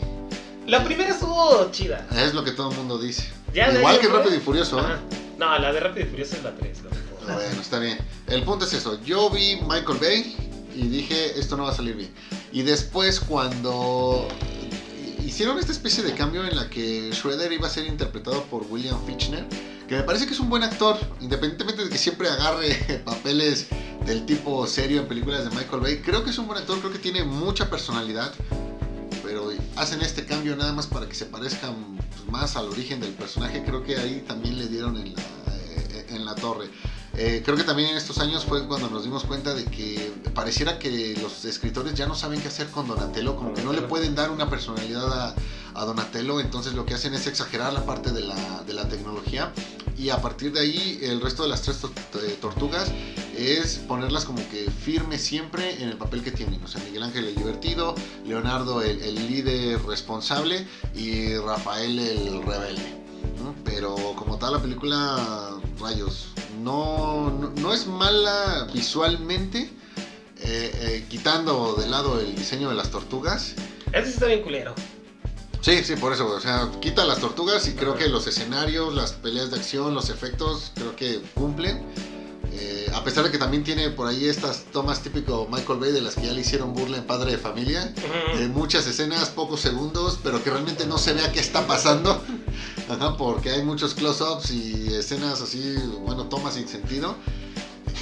[0.66, 2.06] La primera estuvo chida.
[2.16, 3.30] es lo que todo el mundo dice.
[3.52, 4.82] Ya de Igual que Rápido y Furioso, ¿eh?
[4.82, 5.00] Ajá.
[5.38, 6.78] No, la de Rápido y Furioso es la 3.
[7.26, 7.98] Bueno, está bien.
[8.28, 8.98] El punto es eso.
[9.04, 10.36] Yo vi Michael Bay
[10.74, 12.10] y dije, esto no va a salir bien.
[12.50, 14.26] Y después cuando
[15.24, 18.96] hicieron esta especie de cambio en la que Shredder iba a ser interpretado por William
[19.06, 19.44] Fichtner,
[19.92, 23.66] que me parece que es un buen actor, independientemente de que siempre agarre papeles
[24.06, 26.90] del tipo serio en películas de Michael Bay, creo que es un buen actor, creo
[26.90, 28.32] que tiene mucha personalidad,
[29.22, 31.74] pero hacen este cambio nada más para que se parezcan
[32.08, 36.06] pues, más al origen del personaje, creo que ahí también le dieron en la, eh,
[36.08, 36.70] en la torre.
[37.14, 40.78] Eh, creo que también en estos años fue cuando nos dimos cuenta de que pareciera
[40.78, 44.14] que los escritores ya no saben qué hacer con Donatello, como que no le pueden
[44.14, 45.34] dar una personalidad a,
[45.74, 49.52] a Donatello, entonces lo que hacen es exagerar la parte de la, de la tecnología
[50.02, 52.90] y a partir de ahí el resto de las tres eh, tortugas
[53.36, 56.62] es ponerlas como que firmes siempre en el papel que tienen.
[56.64, 63.02] O sea, Miguel Ángel el divertido, Leonardo el, líder responsable y Rafael el rebelde.
[63.64, 66.28] Pero como tal la película, rayos,
[66.62, 69.70] no, no, es mala visualmente,
[70.38, 73.54] eh, eh, quitando de lado el diseño de las tortugas.
[73.92, 74.74] Ese está bien culero.
[75.62, 79.12] Sí, sí, por eso, o sea, quita las tortugas y creo que los escenarios, las
[79.12, 81.86] peleas de acción, los efectos, creo que cumplen.
[82.54, 86.00] Eh, a pesar de que también tiene por ahí estas tomas típico Michael Bay de
[86.00, 87.94] las que ya le hicieron burla en Padre de Familia.
[88.34, 92.20] Eh, muchas escenas, pocos segundos, pero que realmente no se vea qué está pasando.
[92.90, 97.14] Ajá, porque hay muchos close-ups y escenas así, bueno, tomas sin sentido.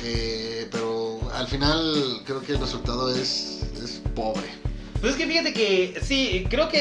[0.03, 4.70] Eh, pero al final creo que el resultado es, es pobre.
[5.01, 6.81] Pues es que fíjate que sí, creo que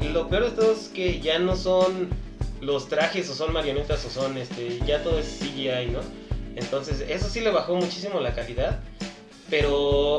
[0.00, 2.08] el- lo peor de todo es que ya no son
[2.60, 6.00] los trajes o son marionetas o son este, ya todo es CGI, ¿no?
[6.54, 8.80] Entonces, eso sí le bajó muchísimo la calidad.
[9.50, 10.18] Pero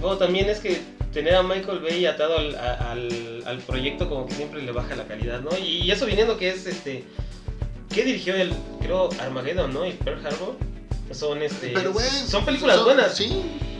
[0.00, 0.80] bueno, también es que
[1.12, 5.04] tener a Michael Bay atado al, al- al proyecto como que siempre le baja la
[5.06, 5.50] calidad, ¿no?
[5.58, 7.04] Y, y eso viniendo que es este
[7.94, 9.86] ¿qué dirigió el creo Armageddon, ¿no?
[9.86, 10.56] Y Pearl Harbor.
[11.12, 13.16] Son este Pero bueno, son películas son- buenas.
[13.16, 13.28] Sí,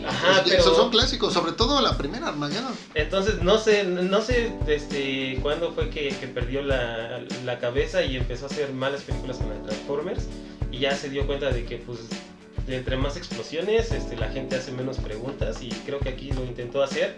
[0.07, 2.73] Ajá, pero son, clásicos, sobre todo la primera Armageddon.
[2.95, 8.17] Entonces, no sé, no sé este, cuándo fue que, que perdió la, la cabeza y
[8.17, 10.27] empezó a hacer malas películas con Transformers
[10.71, 11.99] y ya se dio cuenta de que, pues,
[12.67, 16.45] de entre más explosiones, este, la gente hace menos preguntas y creo que aquí lo
[16.45, 17.17] intentó hacer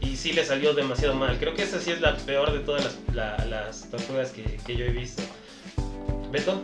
[0.00, 1.38] y sí le salió demasiado mal.
[1.38, 4.76] Creo que esa sí es la peor de todas las, la- las tortugas que, que
[4.76, 5.22] yo he visto.
[6.30, 6.60] ¿Beto?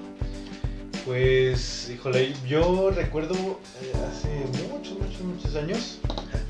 [1.04, 4.28] Pues, híjole, yo recuerdo eh, hace
[4.72, 5.98] muchos, muchos, muchos años,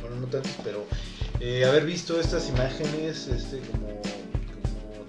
[0.00, 0.84] bueno, no tantos, pero
[1.40, 4.00] eh, haber visto estas imágenes, este, como,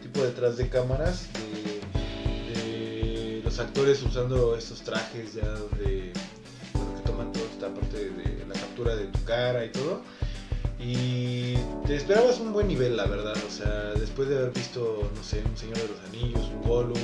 [0.01, 1.27] tipo detrás de cámaras,
[2.53, 6.11] de, los actores usando estos trajes ya de,
[6.73, 10.01] bueno, que toman toda esta parte de la captura de tu cara y todo.
[10.79, 11.55] Y
[11.85, 13.35] te esperabas un buen nivel, la verdad.
[13.47, 16.99] O sea, después de haber visto, no sé, un Señor de los Anillos, un Gollum,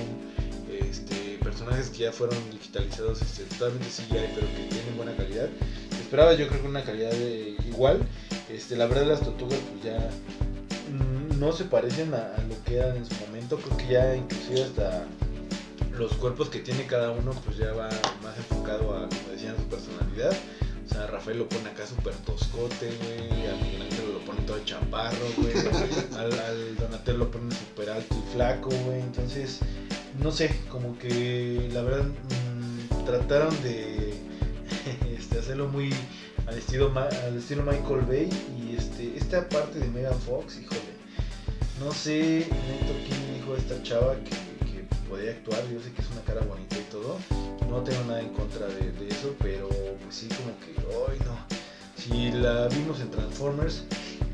[1.44, 5.50] personajes que ya fueron digitalizados este, totalmente CGI, pero que tienen buena calidad.
[6.00, 8.00] Esperaba yo creo que una calidad de- igual.
[8.50, 10.10] Este, la verdad las tortugas pues ya
[11.40, 13.58] no se parecen a, a lo que eran en su momento.
[13.58, 15.06] Creo que ya inclusive hasta
[15.98, 17.90] los cuerpos que tiene cada uno pues ya va
[18.24, 20.32] más enfocado a, como decían, su personalidad.
[20.86, 23.48] O sea, Rafael lo pone acá súper toscote, güey.
[23.48, 25.54] A Michelangelo lo pone todo chaparro, güey.
[26.18, 29.00] Al, al Donatello lo pone súper alto y flaco, güey.
[29.00, 29.60] Entonces,
[30.20, 34.14] no sé, como que la verdad mm, trataron de
[35.18, 35.94] este, hacerlo muy
[36.48, 38.30] al estilo, al estilo Michael Bay.
[38.58, 40.80] Y este, esta parte de Megan Fox, híjole.
[41.80, 44.42] No sé, neto, quién dijo esta chava que,
[45.10, 45.62] podía actuar.
[45.70, 47.18] Yo sé que es una cara bonita y todo.
[47.70, 50.76] No tengo nada en contra de, eso, pero pues sí, como que,
[51.10, 51.38] ay no.
[51.98, 53.84] Si la vimos en Transformers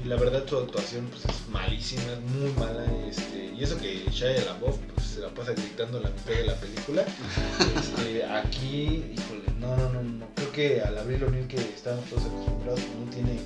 [0.04, 2.86] y la verdad su actuación pues es malísima, es muy mala.
[3.08, 6.54] Este, y eso que Shia LaBeouf pues, se la pasa gritando la mitad de la
[6.56, 7.04] película.
[7.76, 10.28] Este, aquí, híjole, no, no, no, no.
[10.36, 13.40] Creo que al Abril O'Neill que estábamos todos acostumbrados pues, no tiene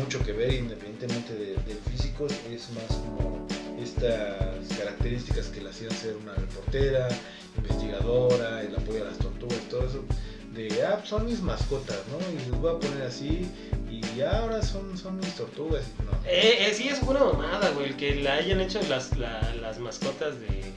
[0.00, 3.48] mucho que ver independientemente de- del físico, es más como
[3.82, 7.08] estas características que la hacían ser una reportera,
[7.56, 10.04] investigadora, el apoyo a las tortugas, todo eso,
[10.54, 12.18] de, ah, son mis mascotas, ¿no?
[12.32, 13.48] Y les voy a poner así,
[13.90, 16.12] y ahora son, son mis tortugas, no.
[16.28, 17.86] Eh, eh, sí, es una mamada, güey.
[17.86, 20.72] El que la hayan hecho las, la- las mascotas de,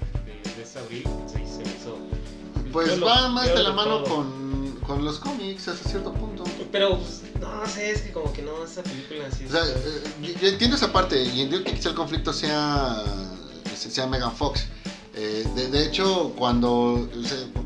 [0.76, 1.98] abril, se hizo.
[2.72, 6.44] Pues Yo lo- va más de la mano con, con los cómics hasta cierto punto.
[6.72, 9.80] Pero, pues, no sé, es que como que no, esa película sí O sea, está-
[9.80, 13.04] eh, yo- entiendo esa parte y entiendo que quizá el conflicto sea,
[13.76, 14.66] sea Megan Fox.
[15.16, 17.08] Eh, de, de hecho, cuando,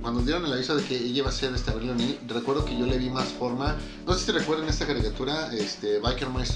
[0.02, 2.86] cuando dieron el aviso de que ella iba a ser este Abril recuerdo que yo
[2.86, 3.78] le vi más forma.
[4.06, 6.56] No sé si recuerdan esta caricatura, este, Biker Mice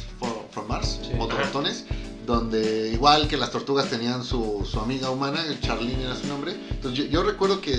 [0.52, 1.14] from Mars, Sí.
[1.16, 1.86] Motorratones,
[2.32, 6.54] donde igual que las tortugas tenían su, su amiga humana, Charlene era su nombre.
[6.72, 7.76] Entonces yo, yo recuerdo que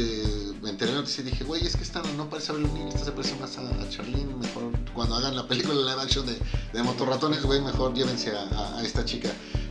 [0.63, 3.13] me enteré noticia y dije, güey, es que esta no parece Abril O'Neil, esta se
[3.13, 4.35] parece más a, a Charlene.
[4.37, 6.39] Mejor cuando hagan la película live action de,
[6.73, 9.31] de motorratones, güey, mejor llévense a, a- a esta chica.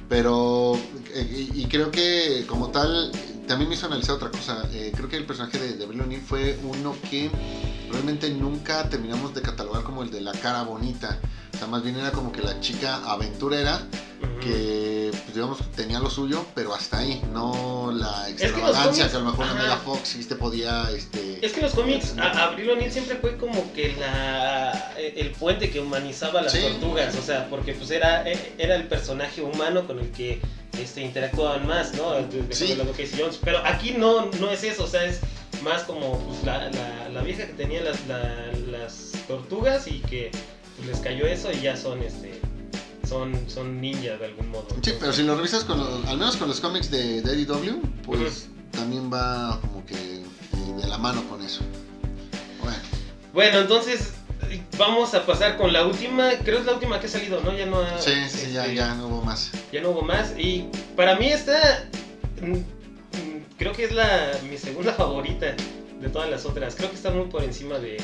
[0.10, 0.78] Pero,
[1.14, 3.12] eh, y, creo que como tal,
[3.48, 4.68] también me hizo analizar otra cosa.
[4.74, 7.32] Eh, creo que el personaje de, de Avril fue uno que
[7.90, 11.18] realmente nunca terminamos de catalogar como el de la cara bonita.
[11.54, 13.88] O sea, más bien era como que la chica aventurera.
[14.42, 17.22] Que, pues, digamos, tenía lo suyo, pero hasta ahí.
[17.32, 19.62] No la extravagancia que, a lo mejor la ajá.
[19.64, 21.46] Mega Fox sí te podía, este...
[21.46, 25.80] Es que los cómics, a- Abril O'Neil siempre fue como que la el puente que
[25.80, 26.60] humanizaba las Sí.
[26.62, 28.24] tortugas, o sea, porque pues era,
[28.58, 30.42] era el personaje humano con el que
[30.80, 32.12] este, interactuaban más, ¿no?
[32.14, 32.76] De- de- Sí.
[32.76, 33.40] de lo que Jones.
[33.44, 35.20] Pero aquí no, no es eso, o sea, es
[35.64, 40.32] más como pues, la, la- la vieja que tenía las, la- las tortugas y que
[40.78, 42.40] pues, les cayó eso y ya son este
[43.12, 44.68] son, son ninjas de algún modo.
[44.82, 47.82] Sí, pero si lo revisas con los- al menos con los cómics de, de IDW,
[48.06, 51.62] pues también va como que eh, de la mano con eso.
[52.62, 52.78] Bueno,
[53.34, 54.14] Bueno, entonces
[54.78, 57.54] vamos a pasar con la última, creo es la última que ha salido, ¿no?
[57.58, 59.52] Ya no ha, sí, sí, ya, este, ya no hubo más.
[59.74, 60.34] ya no hubo más.
[60.38, 61.86] Y para mí esta,
[62.42, 65.54] mm, mm, creo que es la, mi segunda favorita
[66.00, 66.76] de todas las otras.
[66.76, 67.98] Creo que está muy por encima de,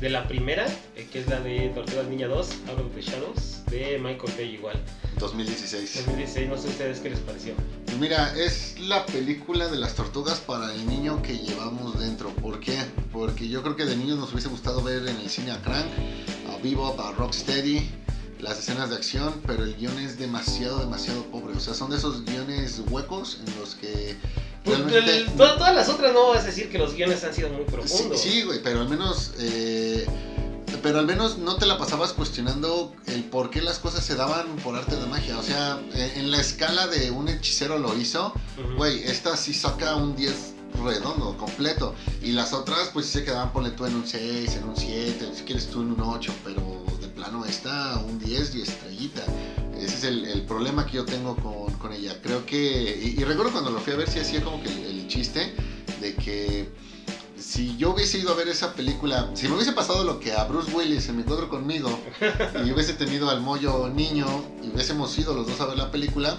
[0.00, 3.64] de la primera, eh, que es la de Tortugas Ninja 2, Out of the Shadows,
[3.66, 4.80] de Michael Bay igual.
[5.18, 6.06] 2016.
[6.06, 7.54] 2016, no sé ustedes qué les pareció.
[7.98, 12.30] Mira, es la película de las tortugas para el niño que llevamos dentro.
[12.36, 12.78] ¿Por qué?
[13.12, 15.86] Porque yo creo que de niños nos hubiese gustado ver en el cine a Crank,
[16.48, 17.90] a Bebop, a Rocksteady,
[18.40, 21.54] las escenas de acción, pero el guion es demasiado, demasiado pobre.
[21.54, 24.16] O sea, son de esos guiones huecos en los que
[24.64, 27.48] Pues, el- todas, todas las otras no vas a decir que los guiones han sido
[27.50, 28.20] muy profundos.
[28.20, 29.32] sí, güey, pero al menos...
[29.38, 30.06] eh,
[30.82, 34.46] pero al menos no te la pasabas cuestionando el por qué las cosas se daban
[34.64, 35.36] por arte de magia.
[35.38, 38.32] O sea, eh, en la escala de un hechicero lo hizo.
[38.78, 41.94] Güey, esta sí saca un 10 redondo, completo.
[42.22, 45.30] Y las otras, pues sí se quedaban, ponle tú en un 6, en un 7,
[45.34, 46.62] si quieres tú en un 8, pero
[47.00, 49.22] de plano esta, un 10 y estrellita.
[49.92, 52.20] Ese es el, problema que yo tengo con, ella.
[52.22, 55.08] Creo que, y, recuerdo cuando lo fui a ver, sí hacía como que el, el
[55.08, 55.52] chiste
[56.00, 56.68] de que
[57.36, 60.44] si yo hubiese ido a ver esa película, si me hubiese pasado lo que a
[60.44, 61.98] Bruce Willis en mi cuadro conmigo,
[62.64, 64.26] y hubiese tenido al mollo niño,
[64.62, 66.38] y hubiésemos ido los dos a ver la película,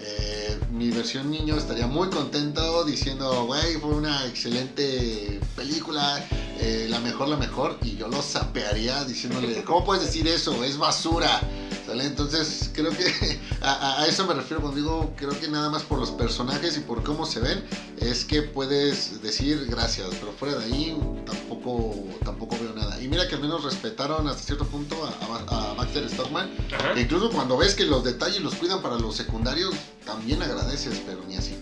[0.00, 6.24] eh, mi versión niño estaría muy contento diciendo, güey, fue una excelente película,
[6.60, 10.62] eh, la mejor, la mejor, y yo lo sapearía diciéndole, ¿cómo puedes decir eso?
[10.64, 11.40] Es basura.
[11.84, 12.06] O ¿Vale?
[12.06, 13.04] Entonces, creo que
[13.60, 16.80] a, a- eso me refiero cuando digo, creo que nada más por los personajes y
[16.80, 17.62] por cómo se ven,
[18.00, 20.96] es que puedes decir gracias, pero fuera de ahí
[21.26, 21.94] tampoco,
[22.24, 23.00] tampoco veo nada.
[23.02, 25.10] Y mira que al menos respetaron hasta cierto punto a,
[25.54, 26.50] a- a Baxter Stockman,
[26.94, 29.74] que incluso cuando ves que los detalles los cuidan para los secundarios,
[30.06, 31.54] también agradeces, pero ni así.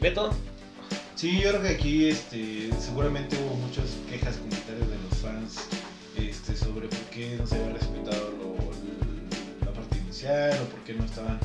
[0.00, 0.30] Beto,
[1.16, 5.54] Sí, yo creo que aquí este, seguramente hubo muchas quejas, comentarios de los fans
[6.18, 10.92] este, sobre por qué no se había respetado lo- la parte inicial o por qué
[10.94, 11.38] no estaban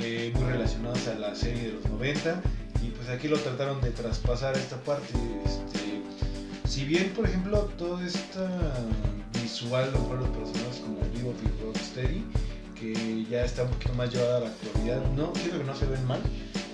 [0.00, 2.40] eh, muy relacionados a la serie de los 90
[2.82, 5.12] y pues aquí lo trataron de traspasar a esta parte.
[5.44, 6.02] Este,
[6.68, 8.48] si bien, por ejemplo, toda esta
[9.40, 12.24] visual, lo los personajes como Vivo y Rocksteady,
[12.82, 15.86] que ya está un poquito más llevada a la actualidad, no, siento que no se
[15.86, 16.20] ven mal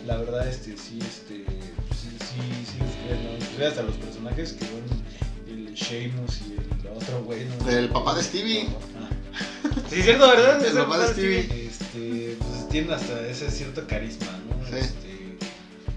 [0.06, 3.34] la verdad este sí este sí sí sí les creo, ¿no?
[3.34, 4.82] Inclusive hasta los personajes que son
[5.48, 7.68] el Sheamus y el otro güey ¿no?
[7.70, 8.68] El papá de Stevie.
[8.98, 9.10] Ah,
[9.90, 10.60] sí es cierto, ¿verdad?
[10.60, 11.66] El Es papá de papá Stevie.
[11.68, 14.76] este pues tienen hasta ese cierto carisma no Sí.
[14.76, 15.18] este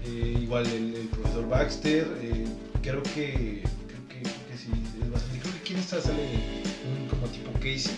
[0.04, 2.44] eh, igual el, el profesor Baxter eh,
[2.82, 4.68] creo que creo que creo que sí
[5.02, 6.22] es bastante creo que aquí en esta sale
[6.90, 7.96] un como tipo Casey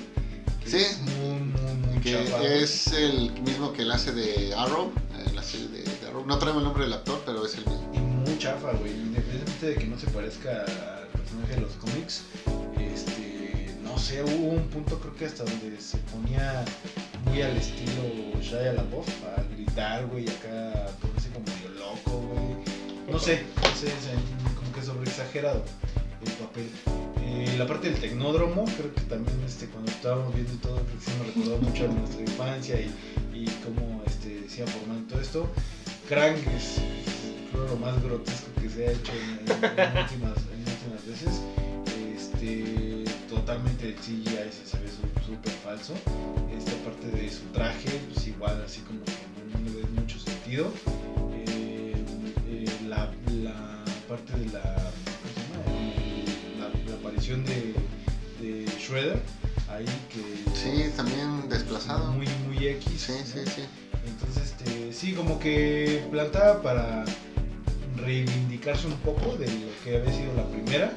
[0.66, 0.76] Sí.
[0.76, 4.92] es muy muy Que es el mismo que él hace de Arrow,
[5.26, 6.24] en la serie de, de Arrow.
[6.26, 7.90] No traemos el nombre del actor, pero es el mismo.
[7.94, 8.92] Y muy chafa, güey.
[8.92, 10.64] Independientemente de que no se parezca
[10.98, 12.22] al personaje de los cómics,
[12.78, 16.64] este, no sé, hubo un punto creo que hasta donde se ponía
[17.24, 18.02] muy al estilo
[18.40, 22.64] Shia LaBeouf, a gritar, güey, acá ponerse como medio loco, güey.
[23.10, 23.92] No sé, no sé,
[24.56, 25.62] como que sobre exagerado
[26.24, 26.70] el papel.
[27.46, 31.04] Eh, la parte del tecnódromo, creo que también este, cuando estábamos viendo todo, creo que
[31.04, 32.90] sí nos recordó mucho a nuestra infancia y,
[33.34, 35.48] y cómo este, se iba formando todo esto.
[36.08, 36.80] Krang es
[37.52, 41.40] creo lo más grotesco que se ha hecho en, en- en últimas, en últimas veces.
[42.14, 44.88] Este, totalmente el CGI se, se ve
[45.26, 45.92] súper falso.
[46.56, 49.12] Esta parte de su traje, pues igual así como que
[49.52, 50.70] no, le ves mucho sentido.
[51.46, 51.94] Eh,
[52.48, 53.10] eh, la,
[53.42, 54.90] la parte de la,
[57.04, 57.74] aparición de,
[58.40, 59.20] de Shredder,
[59.68, 62.12] ahí que Sí, también desplazado.
[62.12, 62.92] muy muy X.
[63.06, 63.62] Sí, sí, sí.
[64.06, 67.04] Entonces, este, sí, como que plantaba para
[67.96, 70.92] reivindicarse un poco de lo que había sido la primera,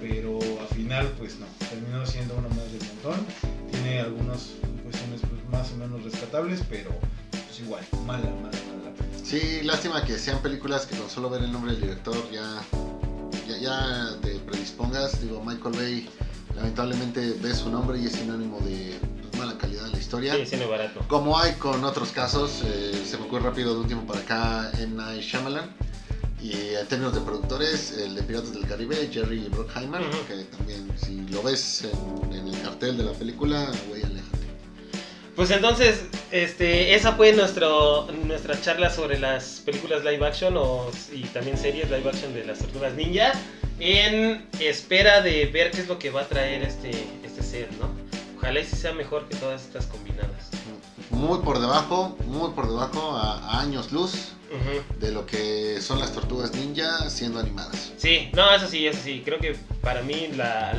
[0.00, 3.26] pero al final, pues no, terminó siendo una más del montón.
[3.70, 4.50] Tiene algunas
[4.82, 6.90] cuestiones pues, más o menos rescatables, pero
[7.30, 8.92] pues igual, mala, mala, mala.
[9.24, 12.60] Sí, lástima que sean películas que con solo ver el nombre del director ya,
[13.60, 15.20] ya, te predispongas.
[15.20, 16.08] Digo, Michael Bay,
[16.56, 20.34] lamentablemente ves su nombre y es sinónimo de pues, mala calidad de la historia.
[20.36, 21.00] Sí, cine barato.
[21.08, 24.94] Como hay con otros casos, eh, se me ocurre rápido de último para acá M.
[24.96, 25.70] Night Shyamalan.
[26.40, 30.18] Y en términos de productores, el de Piratas del Caribe, Jerry Bruckheimer, Ujú.
[30.28, 34.02] que también si lo ves en, en el cartel de la película, güey.
[35.38, 41.22] Pues entonces, este, esa fue nuestro, nuestra charla sobre las películas live action o, y
[41.26, 43.30] también series live action de las tortugas ninja.
[43.78, 46.90] En espera de ver qué es lo que va a traer este,
[47.22, 47.88] este set, ¿no?
[48.36, 50.48] Ojalá y sí sea mejor que todas estas combinadas.
[51.10, 54.14] Muy por debajo, muy por debajo, a, a años luz
[54.50, 54.98] Ujú.
[54.98, 57.92] de lo que son las tortugas ninja siendo animadas.
[57.96, 59.22] Sí, no, eso sí, eso sí.
[59.24, 60.72] Creo que para mí la,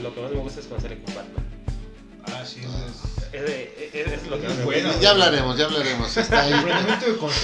[0.00, 1.44] lo que más me gusta es cuando sale con Batman.
[2.28, 3.11] Ah, sí, es.
[3.32, 5.02] Es, es- es lo que más me Bueno, gusta.
[5.02, 6.16] ya hablaremos, ya hablaremos.
[6.16, 6.52] Está ahí.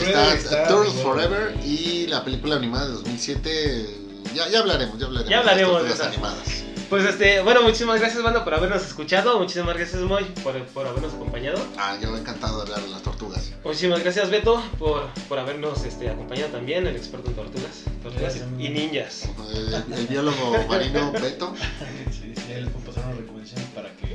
[0.03, 0.69] Está está.
[0.69, 1.09] Turtles bueno.
[1.11, 3.87] Forever y la película animada de 2007.
[4.35, 5.31] Ya, ya hablaremos, ya hablaremos.
[5.31, 6.09] Ya hablaremos de de las esa.
[6.09, 6.65] animadas.
[6.91, 9.39] Pues este, bueno, muchísimas gracias, banda, por habernos escuchado.
[9.39, 11.59] Muchísimas gracias, Moy, por, por habernos acompañado.
[11.77, 13.51] Ah, yo encantado de hablar de las tortugas.
[13.63, 18.47] Muchísimas gracias, Beto, por, por habernos este, acompañado también, el experto en tortugas, tortugas Gracias,
[18.59, 19.29] y ninjas.
[19.55, 21.55] El, el biólogo marino Beto.
[22.11, 24.08] Sí, sí, pasar recomendaciones para que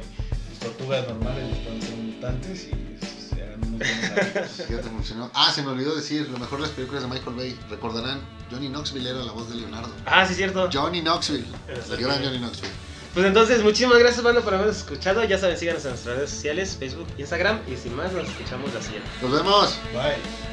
[0.88, 4.58] normales les puedan ser mutantes y se hagan unos buenos.
[4.70, 4.90] Ya te.
[5.34, 7.60] Ah, se me olvidó decir, lo mejor de las películas de Michael Bay.
[7.70, 8.22] Recordarán,
[8.52, 9.92] Johnny Knoxville era la voz de Leonardo.
[10.06, 10.70] Ah, sí, cierto.
[10.72, 11.46] Johnny Knoxville.
[11.68, 12.72] El gran Johnny Knoxville.
[13.14, 15.24] Pues entonces, muchísimas gracias, banda, por habernos escuchado.
[15.24, 17.60] Ya saben, síganos en nuestras redes sociales, Facebook, Instagram.
[17.72, 19.08] Y sin más, nos escuchamos la siguiente.
[19.22, 19.78] Nos vemos.
[19.94, 20.53] Bye.